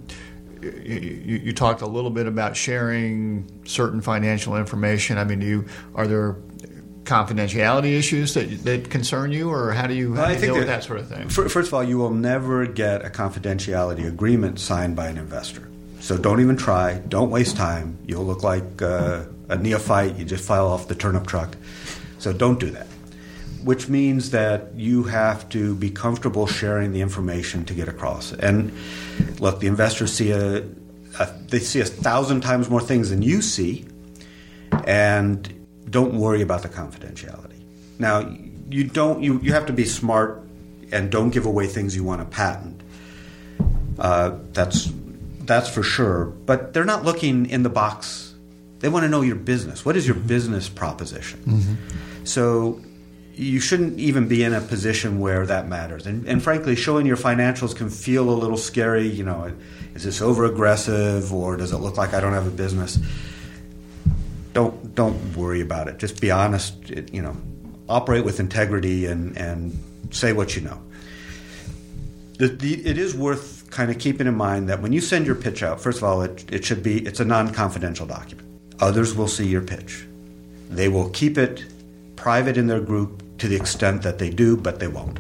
[0.62, 5.17] you, you, talked a little bit about sharing certain financial information.
[5.17, 6.38] I mean, do you are there
[7.04, 10.60] confidentiality issues that that concern you, or how do you, how do you deal that,
[10.60, 11.30] with that sort of thing?
[11.30, 15.69] First of all, you will never get a confidentiality agreement signed by an investor.
[16.00, 17.00] So don't even try.
[17.08, 17.98] Don't waste time.
[18.06, 20.17] You'll look like uh, a neophyte.
[20.17, 21.58] You just file off the turnip truck.
[22.19, 22.88] So don't do that
[23.63, 28.32] which means that you have to be comfortable sharing the information to get across.
[28.32, 28.72] And
[29.39, 30.63] look, the investors see a,
[31.19, 33.86] a, they see a thousand times more things than you see,
[34.86, 37.62] and don't worry about the confidentiality.
[37.98, 38.32] Now,
[38.69, 40.43] you don't you, you have to be smart
[40.91, 42.82] and don't give away things you want to patent.
[43.98, 44.91] Uh, that's
[45.41, 46.26] that's for sure.
[46.26, 48.34] But they're not looking in the box.
[48.80, 49.84] They want to know your business.
[49.84, 51.39] What is your business proposition?
[51.45, 52.26] Mm-hmm.
[52.26, 52.80] So
[53.39, 56.06] you shouldn't even be in a position where that matters.
[56.06, 59.08] And, and, frankly, showing your financials can feel a little scary.
[59.08, 59.54] You know,
[59.95, 62.99] is this over aggressive or does it look like I don't have a business?
[64.52, 65.99] Don't don't worry about it.
[65.99, 66.89] Just be honest.
[66.89, 67.38] It, you know,
[67.88, 69.80] operate with integrity and and
[70.12, 70.82] say what you know.
[72.39, 75.36] The, the, it is worth kind of keeping in mind that when you send your
[75.36, 78.47] pitch out, first of all, it, it should be it's a non-confidential document.
[78.82, 80.06] Others will see your pitch.
[80.69, 81.65] They will keep it
[82.17, 85.19] private in their group to the extent that they do, but they won't.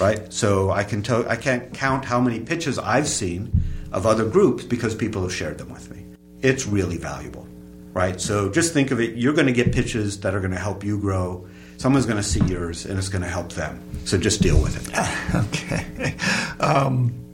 [0.00, 0.32] Right?
[0.32, 3.52] So I can tell I can't count how many pitches I've seen
[3.92, 6.06] of other groups because people have shared them with me.
[6.40, 7.46] It's really valuable.
[7.92, 8.20] Right?
[8.20, 10.84] So just think of it, you're going to get pitches that are going to help
[10.84, 11.48] you grow.
[11.76, 13.82] Someone's going to see yours and it's going to help them.
[14.04, 15.34] So just deal with it.
[15.34, 16.14] okay.
[16.60, 17.29] Um,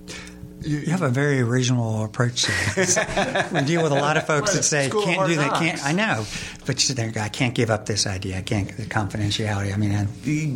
[0.67, 2.97] you, you have a very original approach to this.
[3.53, 6.25] we deal with a lot of folks that say, "Can't do that." Can't I know?
[6.67, 8.39] But you there, I can't give up this idea.
[8.39, 9.73] I can't the confidentiality.
[9.73, 10.07] I mean, I,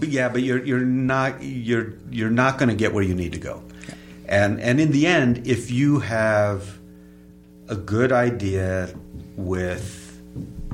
[0.07, 3.38] yeah, but you're you're not you're you're not going to get where you need to
[3.38, 3.62] go.
[3.88, 3.94] Yeah.
[4.27, 6.79] And and in the end, if you have
[7.68, 8.92] a good idea
[9.37, 10.20] with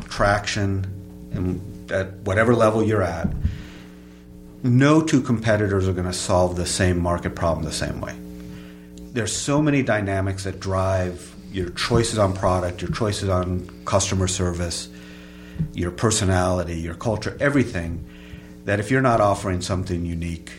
[0.09, 0.87] traction
[1.33, 3.29] and at whatever level you're at,
[4.63, 8.17] no two competitors are going to solve the same market problem the same way
[9.17, 14.91] there's so many dynamics that drive your choices on product, your choices on customer service,
[15.73, 18.07] your personality, your culture, everything.
[18.67, 20.53] That if you're not offering something unique,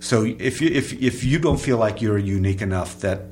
[0.00, 3.22] so if you if if you don't feel like you're unique enough that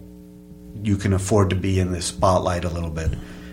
[0.83, 3.11] you can afford to be in the spotlight a little bit,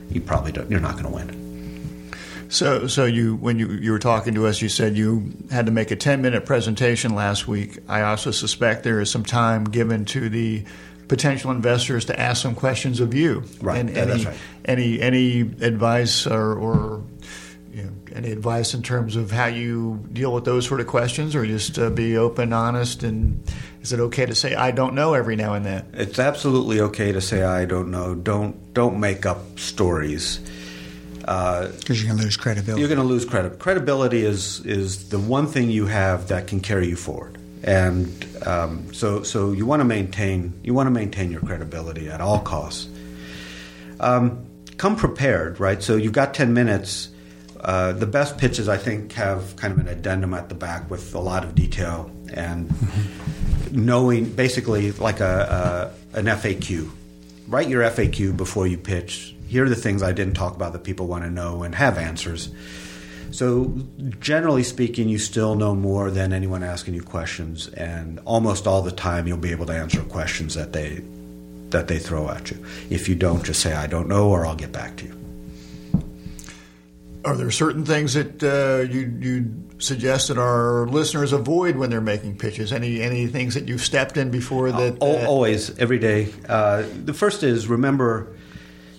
[0.09, 0.71] you probably don't.
[0.71, 2.13] You're not going to win.
[2.47, 5.71] So, so you when you you were talking to us, you said you had to
[5.71, 7.79] make a ten minute presentation last week.
[7.89, 10.63] I also suspect there is some time given to the
[11.07, 13.43] potential investors to ask some questions of you.
[13.61, 13.79] Right.
[13.79, 14.37] And yeah, any, right.
[14.65, 17.03] Any any advice or, or
[17.73, 21.35] you know, any advice in terms of how you deal with those sort of questions,
[21.35, 23.43] or just uh, be open, honest, and
[23.81, 25.85] is it okay to say I don't know every now and then?
[25.93, 28.15] It's absolutely okay to say I don't know.
[28.15, 30.39] Don't don't make up stories.
[31.19, 32.81] Because uh, you're going to lose credibility.
[32.81, 33.57] You're going to lose credit.
[33.57, 38.93] Credibility is is the one thing you have that can carry you forward, and um,
[38.93, 42.89] so so you want to maintain you want to maintain your credibility at all costs.
[43.99, 44.45] Um,
[44.77, 45.81] come prepared, right?
[45.81, 47.09] So you've got ten minutes.
[47.59, 51.15] Uh, the best pitches, I think, have kind of an addendum at the back with
[51.15, 52.69] a lot of detail and
[53.71, 56.89] knowing, basically, like a, a an FAQ.
[57.47, 60.83] Write your FAQ before you pitch here are the things I didn't talk about that
[60.83, 62.49] people want to know and have answers.
[63.33, 63.75] So,
[64.19, 68.91] generally speaking, you still know more than anyone asking you questions, and almost all the
[68.91, 71.01] time you'll be able to answer questions that they
[71.69, 72.63] that they throw at you.
[72.91, 75.19] If you don't, just say I don't know, or I'll get back to you.
[77.25, 82.01] Are there certain things that uh, you you suggest that our listeners avoid when they're
[82.01, 82.71] making pitches?
[82.71, 85.01] Any any things that you've stepped in before that?
[85.01, 86.31] Uh, always, every day.
[86.47, 88.35] Uh, the first is remember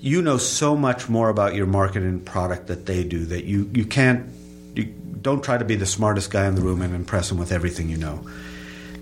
[0.05, 3.71] you know so much more about your market and product that they do that you,
[3.73, 4.29] you can't
[4.75, 4.85] you
[5.23, 7.89] don't try to be the smartest guy in the room and impress them with everything
[7.89, 8.23] you know.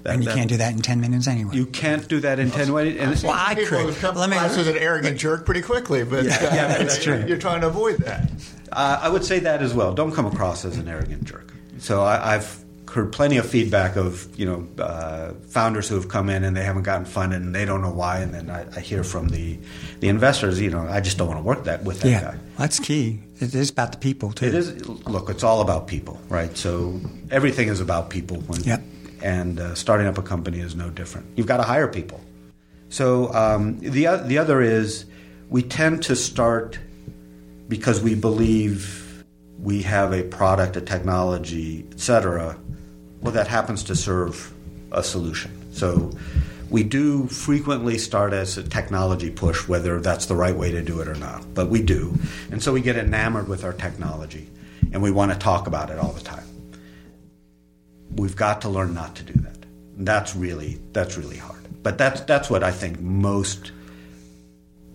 [0.04, 1.54] That, and you that, can't do that in 10 minutes anyway.
[1.54, 3.22] You can't do that in 10 minutes.
[3.24, 4.00] Well, I could.
[4.16, 7.24] Let me as an arrogant jerk pretty quickly, but yeah, uh, yeah that's true.
[7.26, 8.30] You're trying to avoid that.
[8.70, 9.94] Uh, I would say that as well.
[9.94, 11.52] Don't come across as an arrogant jerk.
[11.78, 16.28] So I, I've heard plenty of feedback of you know uh, founders who have come
[16.28, 18.80] in and they haven't gotten funded and they don't know why, and then I, I
[18.80, 19.58] hear from the
[20.00, 22.38] the investors, you know, I just don't want to work that with that yeah, guy.
[22.58, 23.20] That's key.
[23.40, 24.46] It is about the people too.
[24.46, 24.86] It is.
[25.06, 26.56] Look, it's all about people, right?
[26.56, 27.00] So
[27.30, 28.38] everything is about people.
[28.42, 28.82] When, yep.
[29.22, 31.26] And uh, starting up a company is no different.
[31.36, 32.20] You've got to hire people.
[32.88, 35.06] So um, the the other is
[35.48, 36.78] we tend to start
[37.68, 39.24] because we believe
[39.58, 42.58] we have a product, a technology, etc
[43.22, 44.52] well, that happens to serve
[44.90, 45.72] a solution.
[45.72, 46.10] So
[46.70, 51.00] we do frequently start as a technology push, whether that's the right way to do
[51.00, 52.14] it or not, but we do.
[52.50, 54.48] And so we get enamored with our technology
[54.92, 56.44] and we want to talk about it all the time.
[58.16, 59.66] We've got to learn not to do that.
[59.98, 61.60] that's really that's really hard.
[61.82, 63.72] But that's that's what I think most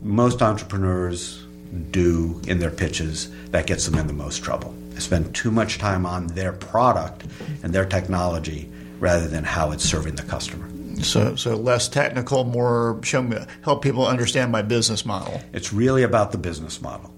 [0.02, 1.47] most entrepreneurs
[1.92, 6.06] do in their pitches that gets them in the most trouble spend too much time
[6.06, 7.26] on their product
[7.64, 10.68] and their technology rather than how it's serving the customer.
[11.04, 15.42] So, so less technical, more show me, help people understand my business model.
[15.54, 17.14] It's really about the business model.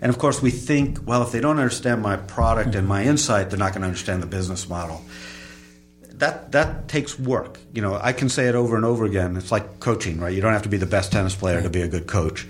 [0.00, 3.50] And of course, we think, well, if they don't understand my product and my insight,
[3.50, 5.02] they're not going to understand the business model.
[6.14, 7.58] That that takes work.
[7.72, 9.36] You know, I can say it over and over again.
[9.36, 10.34] It's like coaching, right?
[10.34, 12.46] You don't have to be the best tennis player to be a good coach.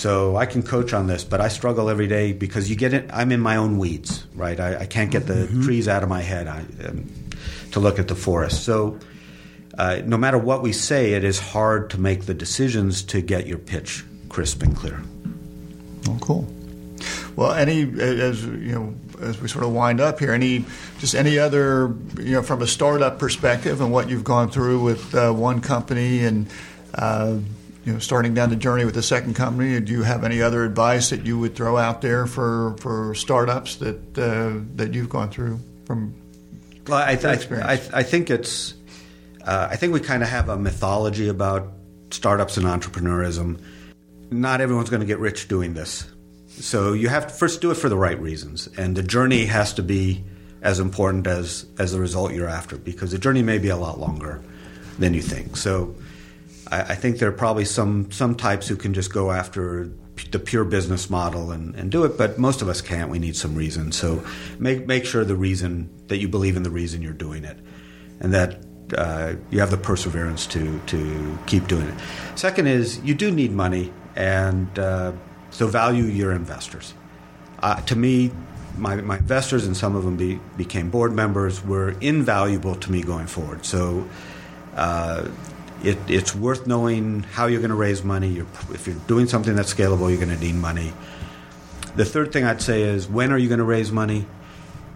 [0.00, 3.10] So I can coach on this, but I struggle every day because you get it.
[3.12, 4.58] I'm in my own weeds, right?
[4.58, 5.62] I, I can't get the mm-hmm.
[5.62, 7.06] trees out of my head I, um,
[7.72, 8.64] to look at the forest.
[8.64, 8.98] So
[9.76, 13.46] uh, no matter what we say, it is hard to make the decisions to get
[13.46, 15.02] your pitch crisp and clear.
[16.08, 16.48] Oh, cool.
[17.36, 20.64] Well, any as you know, as we sort of wind up here, any
[20.98, 25.14] just any other you know from a startup perspective and what you've gone through with
[25.14, 26.48] uh, one company and.
[26.94, 27.40] Uh,
[27.84, 30.64] you know, starting down the journey with the second company, do you have any other
[30.64, 35.30] advice that you would throw out there for, for startups that uh, that you've gone
[35.30, 36.14] through from
[36.86, 38.74] well, I, th- I, I, think it's
[39.44, 41.72] uh, I think we kind of have a mythology about
[42.10, 43.60] startups and entrepreneurism.
[44.30, 46.08] Not everyone's going to get rich doing this,
[46.48, 49.74] so you have to first do it for the right reasons, and the journey has
[49.74, 50.24] to be
[50.62, 53.98] as important as as the result you're after because the journey may be a lot
[53.98, 54.42] longer
[54.98, 55.56] than you think.
[55.56, 55.94] So
[56.70, 59.90] I, I, think there are probably some some types who can just go after
[60.30, 63.10] the pure business model and, and do it, but most of us can't.
[63.10, 63.92] We need some reason.
[63.92, 64.24] So
[64.58, 67.58] make make sure the reason that you believe in the reason you're doing it,
[68.20, 68.64] and that
[68.96, 71.94] uh, you have the perseverance to to keep doing it.
[72.34, 75.12] Second is you do need money, and uh,
[75.50, 76.94] so value your investors.
[77.62, 78.30] Uh, to me,
[78.78, 83.02] my, my investors and some of them be, became board members were invaluable to me
[83.02, 83.66] going forward.
[83.66, 84.08] So
[84.74, 85.28] uh,
[85.82, 88.28] it, it's worth knowing how you're going to raise money.
[88.28, 90.92] You're, if you're doing something that's scalable, you're going to need money.
[91.96, 94.26] The third thing I'd say is when are you going to raise money?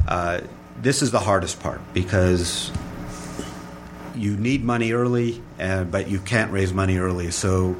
[0.06, 0.40] Uh,
[0.80, 2.70] this is the hardest part because
[4.14, 7.30] you need money early, and, but you can't raise money early.
[7.30, 7.76] So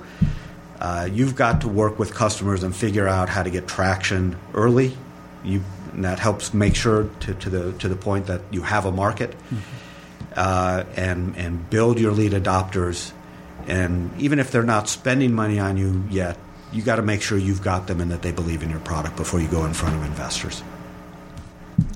[0.81, 4.97] uh, you've got to work with customers and figure out how to get traction early.
[5.45, 5.63] You,
[5.95, 9.31] that helps make sure to, to, the to the point that you have a market.
[9.31, 9.74] Mm-hmm
[10.37, 13.13] uh, and and build your lead adopters.
[13.67, 16.37] And even if they're not spending money on you yet,
[16.73, 19.17] you got to make sure you've got them and that they believe in your product
[19.17, 20.63] before you go in front of investors.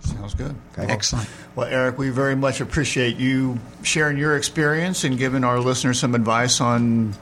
[0.02, 0.54] Sounds good.
[0.72, 0.90] Okay.
[0.90, 1.28] Excellent.
[1.54, 6.14] Well, Eric, we very much appreciate you sharing your experience and giving our listeners some
[6.14, 7.14] advice on,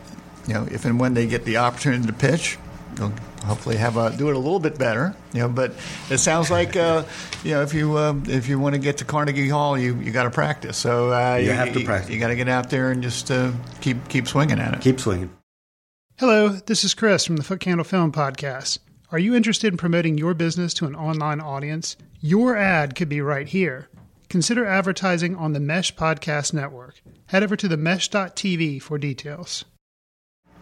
[0.46, 2.58] you know, if and when they get the opportunity to pitch,
[2.94, 3.12] they'll
[3.46, 5.14] hopefully have a, do it a little bit better.
[5.32, 5.72] You know, but
[6.10, 7.04] it sounds like, uh,
[7.44, 10.10] you know, if you uh, if you want to get to Carnegie Hall, you you
[10.10, 10.76] got to practice.
[10.76, 12.10] So uh, You have to practice.
[12.10, 14.80] You got to get out there and just uh, keep keep swinging at it.
[14.80, 15.30] Keep swinging.
[16.18, 18.78] Hello, this is Chris from the Foot Candle Film Podcast.
[19.12, 21.96] Are you interested in promoting your business to an online audience?
[22.20, 23.88] Your ad could be right here.
[24.28, 27.00] Consider advertising on the Mesh Podcast Network.
[27.26, 29.64] Head over to the mesh.tv for details.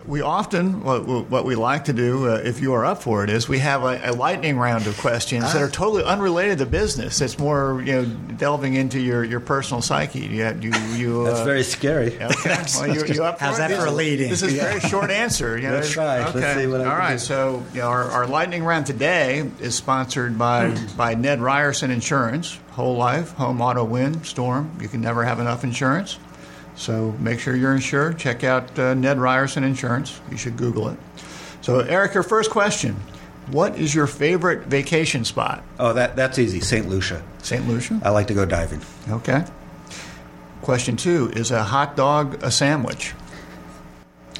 [0.06, 3.30] We often, what, what we like to do, uh, if you are up for it,
[3.30, 7.22] is we have a, a lightning round of questions that are totally unrelated to business.
[7.22, 8.04] It's more, you know,
[8.36, 10.20] delving into your, your personal psyche.
[10.20, 12.20] You, you, you, That's uh, very scary.
[12.20, 12.54] Okay.
[12.76, 13.58] Well, you, you up for How's it?
[13.60, 14.28] that This- for a lead-in?
[14.28, 15.56] This is a very short answer.
[15.56, 16.20] You know, Let's try.
[16.28, 16.38] Okay.
[16.40, 17.12] Let's see what I All can right.
[17.12, 17.18] do.
[17.18, 22.58] So you know, our, our lightning round today is sponsored by by Ned Ryerson Insurance.
[22.72, 24.76] Whole life, home, auto, wind, storm.
[24.82, 26.18] You can never have enough insurance.
[26.76, 28.18] So make sure you're insured.
[28.18, 30.20] Check out uh, Ned Ryerson Insurance.
[30.30, 30.98] You should Google it.
[31.60, 32.96] So Eric, your first question:
[33.50, 35.62] What is your favorite vacation spot?
[35.78, 36.60] Oh, that that's easy.
[36.60, 36.88] St.
[36.88, 37.22] Lucia.
[37.42, 37.66] St.
[37.66, 38.00] Lucia.
[38.04, 38.80] I like to go diving.
[39.08, 39.44] Okay.
[40.62, 43.14] Question two: Is a hot dog a sandwich?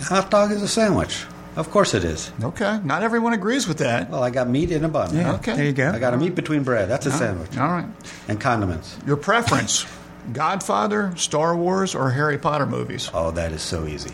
[0.02, 1.24] Hot dog is a sandwich.
[1.56, 2.32] Of course it is.
[2.42, 2.80] Okay.
[2.82, 4.10] Not everyone agrees with that.
[4.10, 5.14] Well, I got meat in a bun.
[5.14, 5.34] Yeah.
[5.34, 5.54] Okay.
[5.54, 5.88] There you go.
[5.90, 6.88] I got a meat between bread.
[6.88, 7.56] That's a sandwich.
[7.56, 7.86] All right.
[8.26, 8.96] And condiments.
[9.06, 9.86] Your preference:
[10.32, 13.10] Godfather, Star Wars, or Harry Potter movies?
[13.12, 14.12] Oh, that is so easy.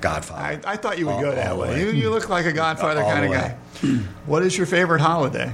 [0.00, 0.60] Godfather.
[0.66, 1.70] I, I thought you would All- go that way.
[1.70, 1.80] way.
[1.80, 3.56] You, you look like a Godfather All kind of guy.
[4.26, 5.52] what is your favorite holiday?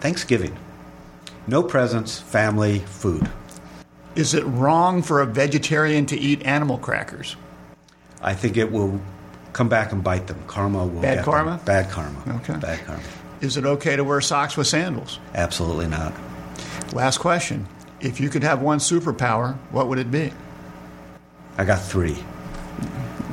[0.00, 0.56] Thanksgiving.
[1.46, 3.28] No presents, family, food.
[4.14, 7.36] Is it wrong for a vegetarian to eat animal crackers?
[8.22, 9.00] I think it will
[9.52, 10.40] come back and bite them.
[10.46, 11.56] Karma will Bad karma?
[11.56, 11.60] Them.
[11.64, 12.18] Bad karma.
[12.42, 12.56] Okay.
[12.58, 13.02] Bad karma.
[13.40, 15.18] Is it okay to wear socks with sandals?
[15.34, 16.12] Absolutely not.
[16.92, 17.66] Last question.
[18.00, 20.32] If you could have one superpower, what would it be?
[21.58, 22.14] I got three.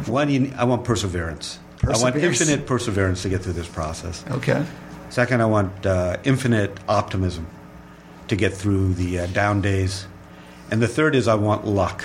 [0.07, 1.59] One, you, I want perseverance.
[1.83, 4.25] I want infinite perseverance to get through this process.
[4.29, 4.65] Okay.
[5.09, 7.47] Second, I want uh, infinite optimism
[8.27, 10.05] to get through the uh, down days.
[10.69, 12.03] And the third is I want luck.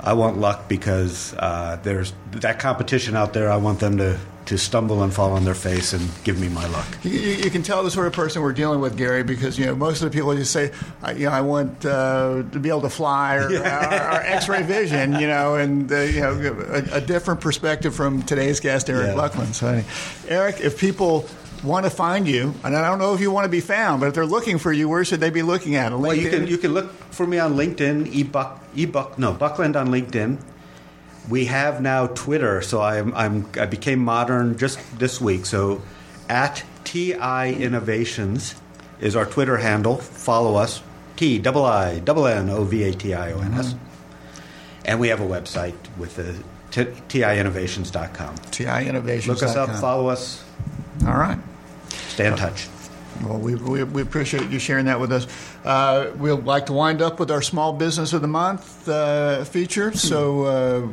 [0.00, 3.50] I want luck because uh, there's that competition out there.
[3.50, 6.66] I want them to, to stumble and fall on their face and give me my
[6.68, 6.86] luck.
[7.02, 9.74] You, you, can tell the sort of person we're dealing with, Gary, because you know
[9.74, 10.72] most of the people just say,
[11.02, 14.62] I, you know, I want uh, to be able to fly or, or, or X-ray
[14.62, 16.32] vision, you know, and uh, you know
[16.68, 19.14] a, a different perspective from today's guest, Eric Yeah.
[19.14, 19.54] Buckland.
[19.54, 19.82] So,
[20.28, 21.28] Eric, if people
[21.64, 24.06] want to find you, and I don't know if you want to be found, but
[24.06, 25.92] if they're looking for you, where should they be looking at?
[25.92, 29.88] Well, you can you can look for me on LinkedIn, ebuck ebuck no Buckland on
[29.88, 30.38] LinkedIn.
[31.28, 35.44] We have now Twitter, so I'm, I'm I became modern just this week.
[35.46, 35.82] So
[36.28, 38.54] at TI Innovations
[39.00, 39.96] is our Twitter handle.
[39.96, 40.82] Follow us.
[41.16, 43.74] T double I double N O V A T I O N S.
[44.84, 46.34] And we have a website with the
[46.70, 48.36] t- tiinnovations.com.
[48.52, 49.26] TI Innovations.
[49.28, 50.44] Look us up, follow us,
[51.06, 51.38] All right.
[51.88, 52.68] stay in touch.
[53.24, 55.26] Well, we, we, we appreciate you sharing that with us.
[55.64, 59.96] Uh, we'd like to wind up with our Small Business of the Month uh, feature.
[59.96, 60.88] So, uh,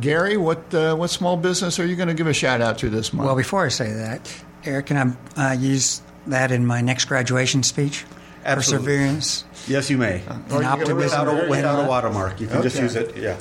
[0.00, 2.90] Gary, what uh, what small business are you going to give a shout out to
[2.90, 3.26] this month?
[3.26, 7.62] Well, before I say that, Eric, can I uh, use that in my next graduation
[7.62, 8.04] speech?
[8.44, 8.86] Absolutely.
[8.86, 10.20] Perseverance Yes, you may.
[10.20, 10.96] Or and you optimism.
[10.96, 13.16] Without a, without a watermark, you can just use it.
[13.16, 13.38] Yeah.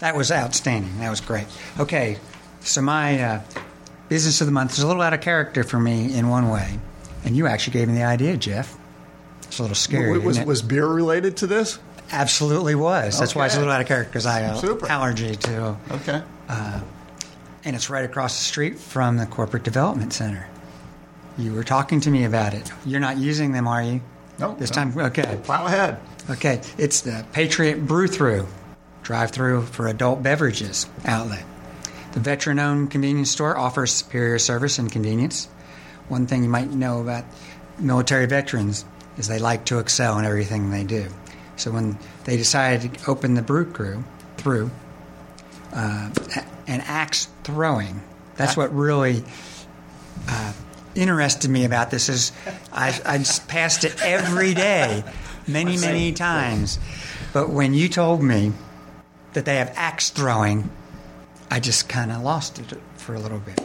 [0.00, 0.98] That was outstanding.
[0.98, 1.46] That was great.
[1.78, 2.18] Okay,
[2.60, 3.42] so my uh,
[4.08, 6.78] business of the month is a little out of character for me in one way,
[7.24, 8.76] and you actually gave me the idea, Jeff.
[9.42, 10.18] It's a little scary.
[10.18, 10.46] was, isn't it?
[10.46, 11.78] was beer related to this?
[12.10, 13.18] Absolutely was.
[13.18, 14.86] That's why it's a little out of character because I have Super.
[14.86, 16.22] allergy to, Okay.
[16.48, 16.80] Uh,
[17.64, 20.46] and it's right across the street from the corporate development center.
[21.38, 22.70] You were talking to me about it.
[22.84, 24.00] You're not using them, are you?
[24.38, 24.74] No, This no.
[24.74, 25.38] time, okay.
[25.44, 25.98] Plow ahead.
[26.30, 28.46] Okay, it's the Patriot Brew Through,
[29.02, 31.44] drive through for adult beverages outlet.
[32.12, 35.48] The veteran owned convenience store offers superior service and convenience.
[36.08, 37.24] One thing you might know about
[37.78, 38.84] military veterans
[39.16, 41.08] is they like to excel in everything they do.
[41.56, 44.04] So when they decided to open the brew crew
[44.36, 44.70] through
[45.72, 46.10] uh,
[46.66, 48.02] an axe throwing,
[48.36, 49.24] that's what really
[50.28, 50.52] uh,
[50.94, 52.32] interested me about this is
[52.72, 55.04] I, I just passed it every day,
[55.46, 56.78] many, many times.
[57.32, 58.52] But when you told me
[59.32, 60.70] that they have axe throwing,
[61.50, 63.60] I just kind of lost it for a little bit.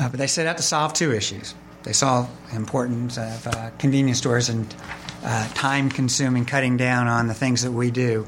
[0.00, 1.54] Uh, but they set out to solve two issues.
[1.82, 4.74] They saw the importance of uh, convenience stores and
[5.22, 8.26] uh, time consuming, cutting down on the things that we do.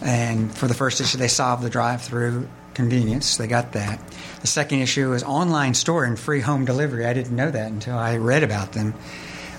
[0.00, 3.36] And for the first issue, they solved the drive through convenience.
[3.36, 4.00] They got that.
[4.42, 7.04] The second issue is online store and free home delivery.
[7.04, 8.94] I didn't know that until I read about them.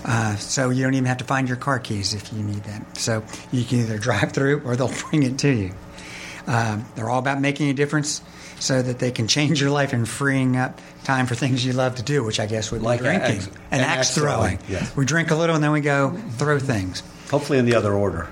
[0.02, 2.86] Uh, so you don't even have to find your car keys if you need them.
[2.94, 5.72] So you can either drive through or they'll bring it to you.
[6.46, 8.22] Um, they're all about making a difference
[8.60, 11.96] so that they can change your life and freeing up time for things you love
[11.96, 14.58] to do, which I guess would be Like drinking axe- and, and axe axe throwing.
[14.58, 14.94] throwing, yes.
[14.96, 17.02] We drink a little and then we go throw things.
[17.30, 18.28] Hopefully in the other order.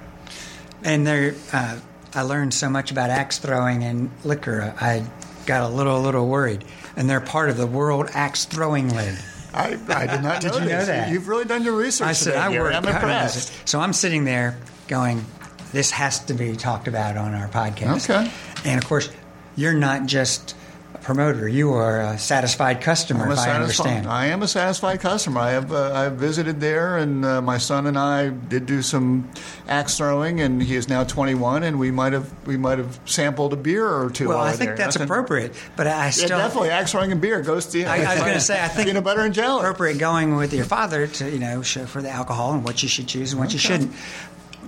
[0.85, 1.79] And there, uh,
[2.14, 4.74] I learned so much about axe throwing and liquor.
[4.81, 5.05] I
[5.47, 6.64] got a little, a little worried.
[6.97, 9.16] And they're part of the World Axe Throwing League.
[9.55, 10.87] I, I did not Did know you know this.
[10.89, 11.11] that?
[11.11, 12.07] You've really done your research.
[12.09, 12.62] I said, today, I Gary.
[12.64, 12.74] work.
[12.74, 13.68] I'm impressed.
[13.68, 14.59] So I'm sitting there
[14.89, 15.24] going,
[15.72, 18.11] this has to be talked about on our podcast.
[18.11, 18.31] Okay.
[18.64, 19.11] And of course,
[19.59, 20.54] you're not just
[20.94, 24.06] a promoter, you are a satisfied customer, I'm a if I satisfied, understand.
[24.06, 25.40] I am a satisfied customer.
[25.40, 29.30] I have uh, I've visited there, and uh, my son and I did do some
[29.68, 33.52] axe throwing, and he is now 21, and we might have we might have sampled
[33.52, 34.28] a beer or two.
[34.28, 34.76] well, I think there.
[34.76, 36.38] that's Nothing- appropriate, but I Yeah, still.
[36.38, 37.84] definitely axe throwing and beer goes to.
[37.84, 39.61] I, I was going to say, I think peanut butter and jelly.
[39.61, 42.88] appropriate going with your father to you know show for the alcohol and what you
[42.88, 43.92] should choose and what you shouldn't.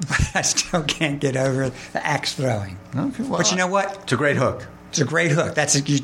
[0.08, 2.78] But I still can't get over the axe throwing.
[2.96, 3.98] Okay, well, but you know what?
[4.04, 4.66] It's a great hook.
[4.90, 5.54] It's a great hook.
[5.54, 6.00] That's a, you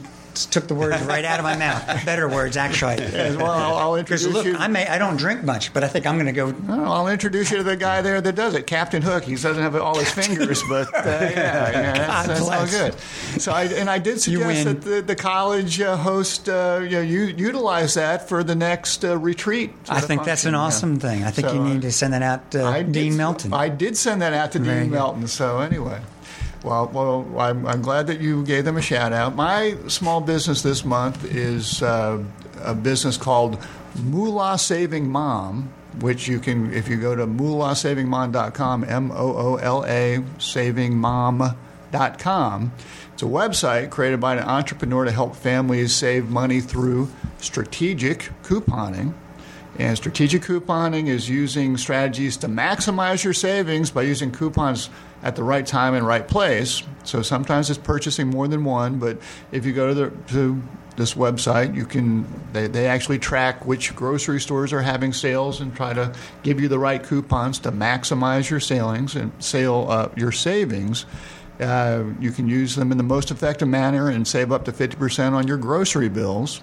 [0.50, 2.04] took the words right out of my mouth.
[2.04, 2.96] Better words, actually.
[2.96, 4.54] Yeah, well, I'll, I'll introduce look, you.
[4.56, 6.50] I may I don't drink much, but I think I'm going to go.
[6.50, 9.24] No, I'll introduce you to the guy there that does it, Captain Hook.
[9.24, 11.92] He doesn't have all his fingers, but uh, yeah, yeah,
[12.26, 12.94] that's, that's all good.
[13.40, 17.00] So, I, and I did suggest that the, the college uh, host, uh, you know,
[17.00, 19.72] you utilize that for the next uh, retreat.
[19.88, 20.66] I think that's function, an yeah.
[20.66, 21.24] awesome thing.
[21.24, 23.52] I think So, you need to send that out to I did- Dean Melton.
[23.54, 24.96] I did send that out to Very Dean good.
[24.96, 25.26] Melton.
[25.28, 26.00] So anyway,
[26.66, 29.36] well, well, I'm, I'm glad that you gave them a shout out.
[29.36, 32.20] My small business this month is uh,
[32.60, 33.64] a business called
[34.02, 35.72] Moolah Saving Mom.
[36.00, 42.72] Which you can, if you go to moolahsavingmom.com, M O O L A savingmom.com.
[43.14, 47.08] It's a website created by an entrepreneur to help families save money through
[47.38, 49.14] strategic couponing.
[49.78, 54.88] And strategic couponing is using strategies to maximize your savings by using coupons
[55.22, 56.82] at the right time and right place.
[57.04, 59.18] So sometimes it's purchasing more than one, but
[59.52, 60.62] if you go to, the, to
[60.96, 65.74] this website, you can they, they actually track which grocery stores are having sales and
[65.74, 70.32] try to give you the right coupons to maximize your sailings and sale uh, your
[70.32, 71.06] savings.
[71.60, 75.32] Uh, you can use them in the most effective manner and save up to 50%
[75.32, 76.62] on your grocery bills.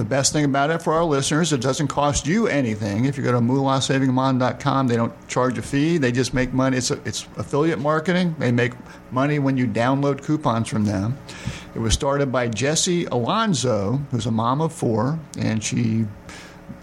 [0.00, 3.04] The best thing about it for our listeners, it doesn't cost you anything.
[3.04, 5.98] If you go to moolahsavingmom.com, they don't charge a fee.
[5.98, 6.78] They just make money.
[6.78, 8.34] It's, a, it's affiliate marketing.
[8.38, 8.72] They make
[9.10, 11.18] money when you download coupons from them.
[11.74, 16.06] It was started by Jessie Alonzo, who's a mom of four, and she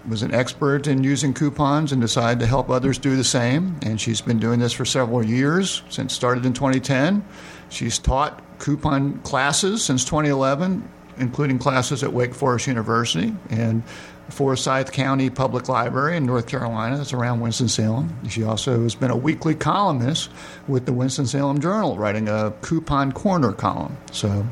[0.08, 3.80] was an expert in using coupons and decided to help others do the same.
[3.82, 7.24] And she's been doing this for several years, since started in 2010.
[7.68, 10.88] She's taught coupon classes since 2011,
[11.18, 13.82] including classes at Wake Forest University and
[14.28, 16.98] Forsyth County Public Library in North Carolina.
[16.98, 18.28] That's around Winston-Salem.
[18.28, 20.30] She also has been a weekly columnist
[20.66, 23.96] with the Winston-Salem Journal, writing a coupon corner column.
[24.12, 24.46] So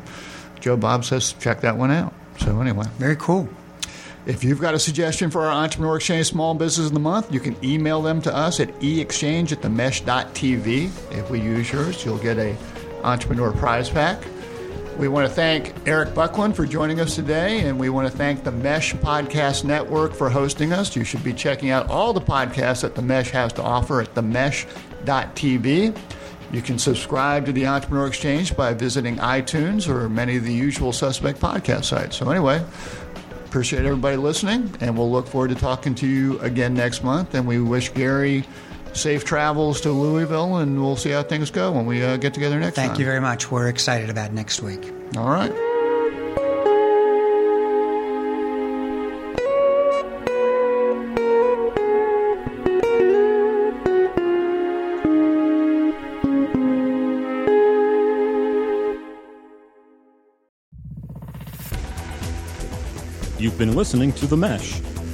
[0.61, 2.14] Joe Bob says check that one out.
[2.41, 2.87] So anyway.
[2.99, 3.49] Very cool.
[4.27, 7.39] If you've got a suggestion for our Entrepreneur Exchange Small Business of the Month, you
[7.39, 10.87] can email them to us at eexchange at themesh.tv.
[11.12, 12.57] If we use yours, you'll get a
[13.05, 14.21] Entrepreneur Prize Pack.
[14.99, 18.45] We want to thank Eric Buckland for joining us today, and we want to thank
[18.45, 20.97] the Mesh Podcast Network for hosting us.
[20.97, 24.15] You should be checking out all the podcasts that the Mesh has to offer at
[24.15, 25.99] themesh.tv.
[26.51, 30.95] You can subscribe to the Entrepreneur Exchange by visiting iTunes or many of the usual
[30.95, 32.17] suspect podcast sites.
[32.17, 32.65] So, anyway,
[33.45, 37.35] appreciate everybody listening, and we'll look forward to talking to you again next month.
[37.35, 38.45] And we wish Gary
[38.97, 42.59] safe travels to Louisville, and we'll see how things go when we uh, get together
[42.59, 42.97] next Thank time.
[42.97, 43.51] Thank you very much.
[43.51, 44.93] We're excited about next week.
[45.17, 45.53] All right.
[63.39, 64.81] You've been listening to The Mesh,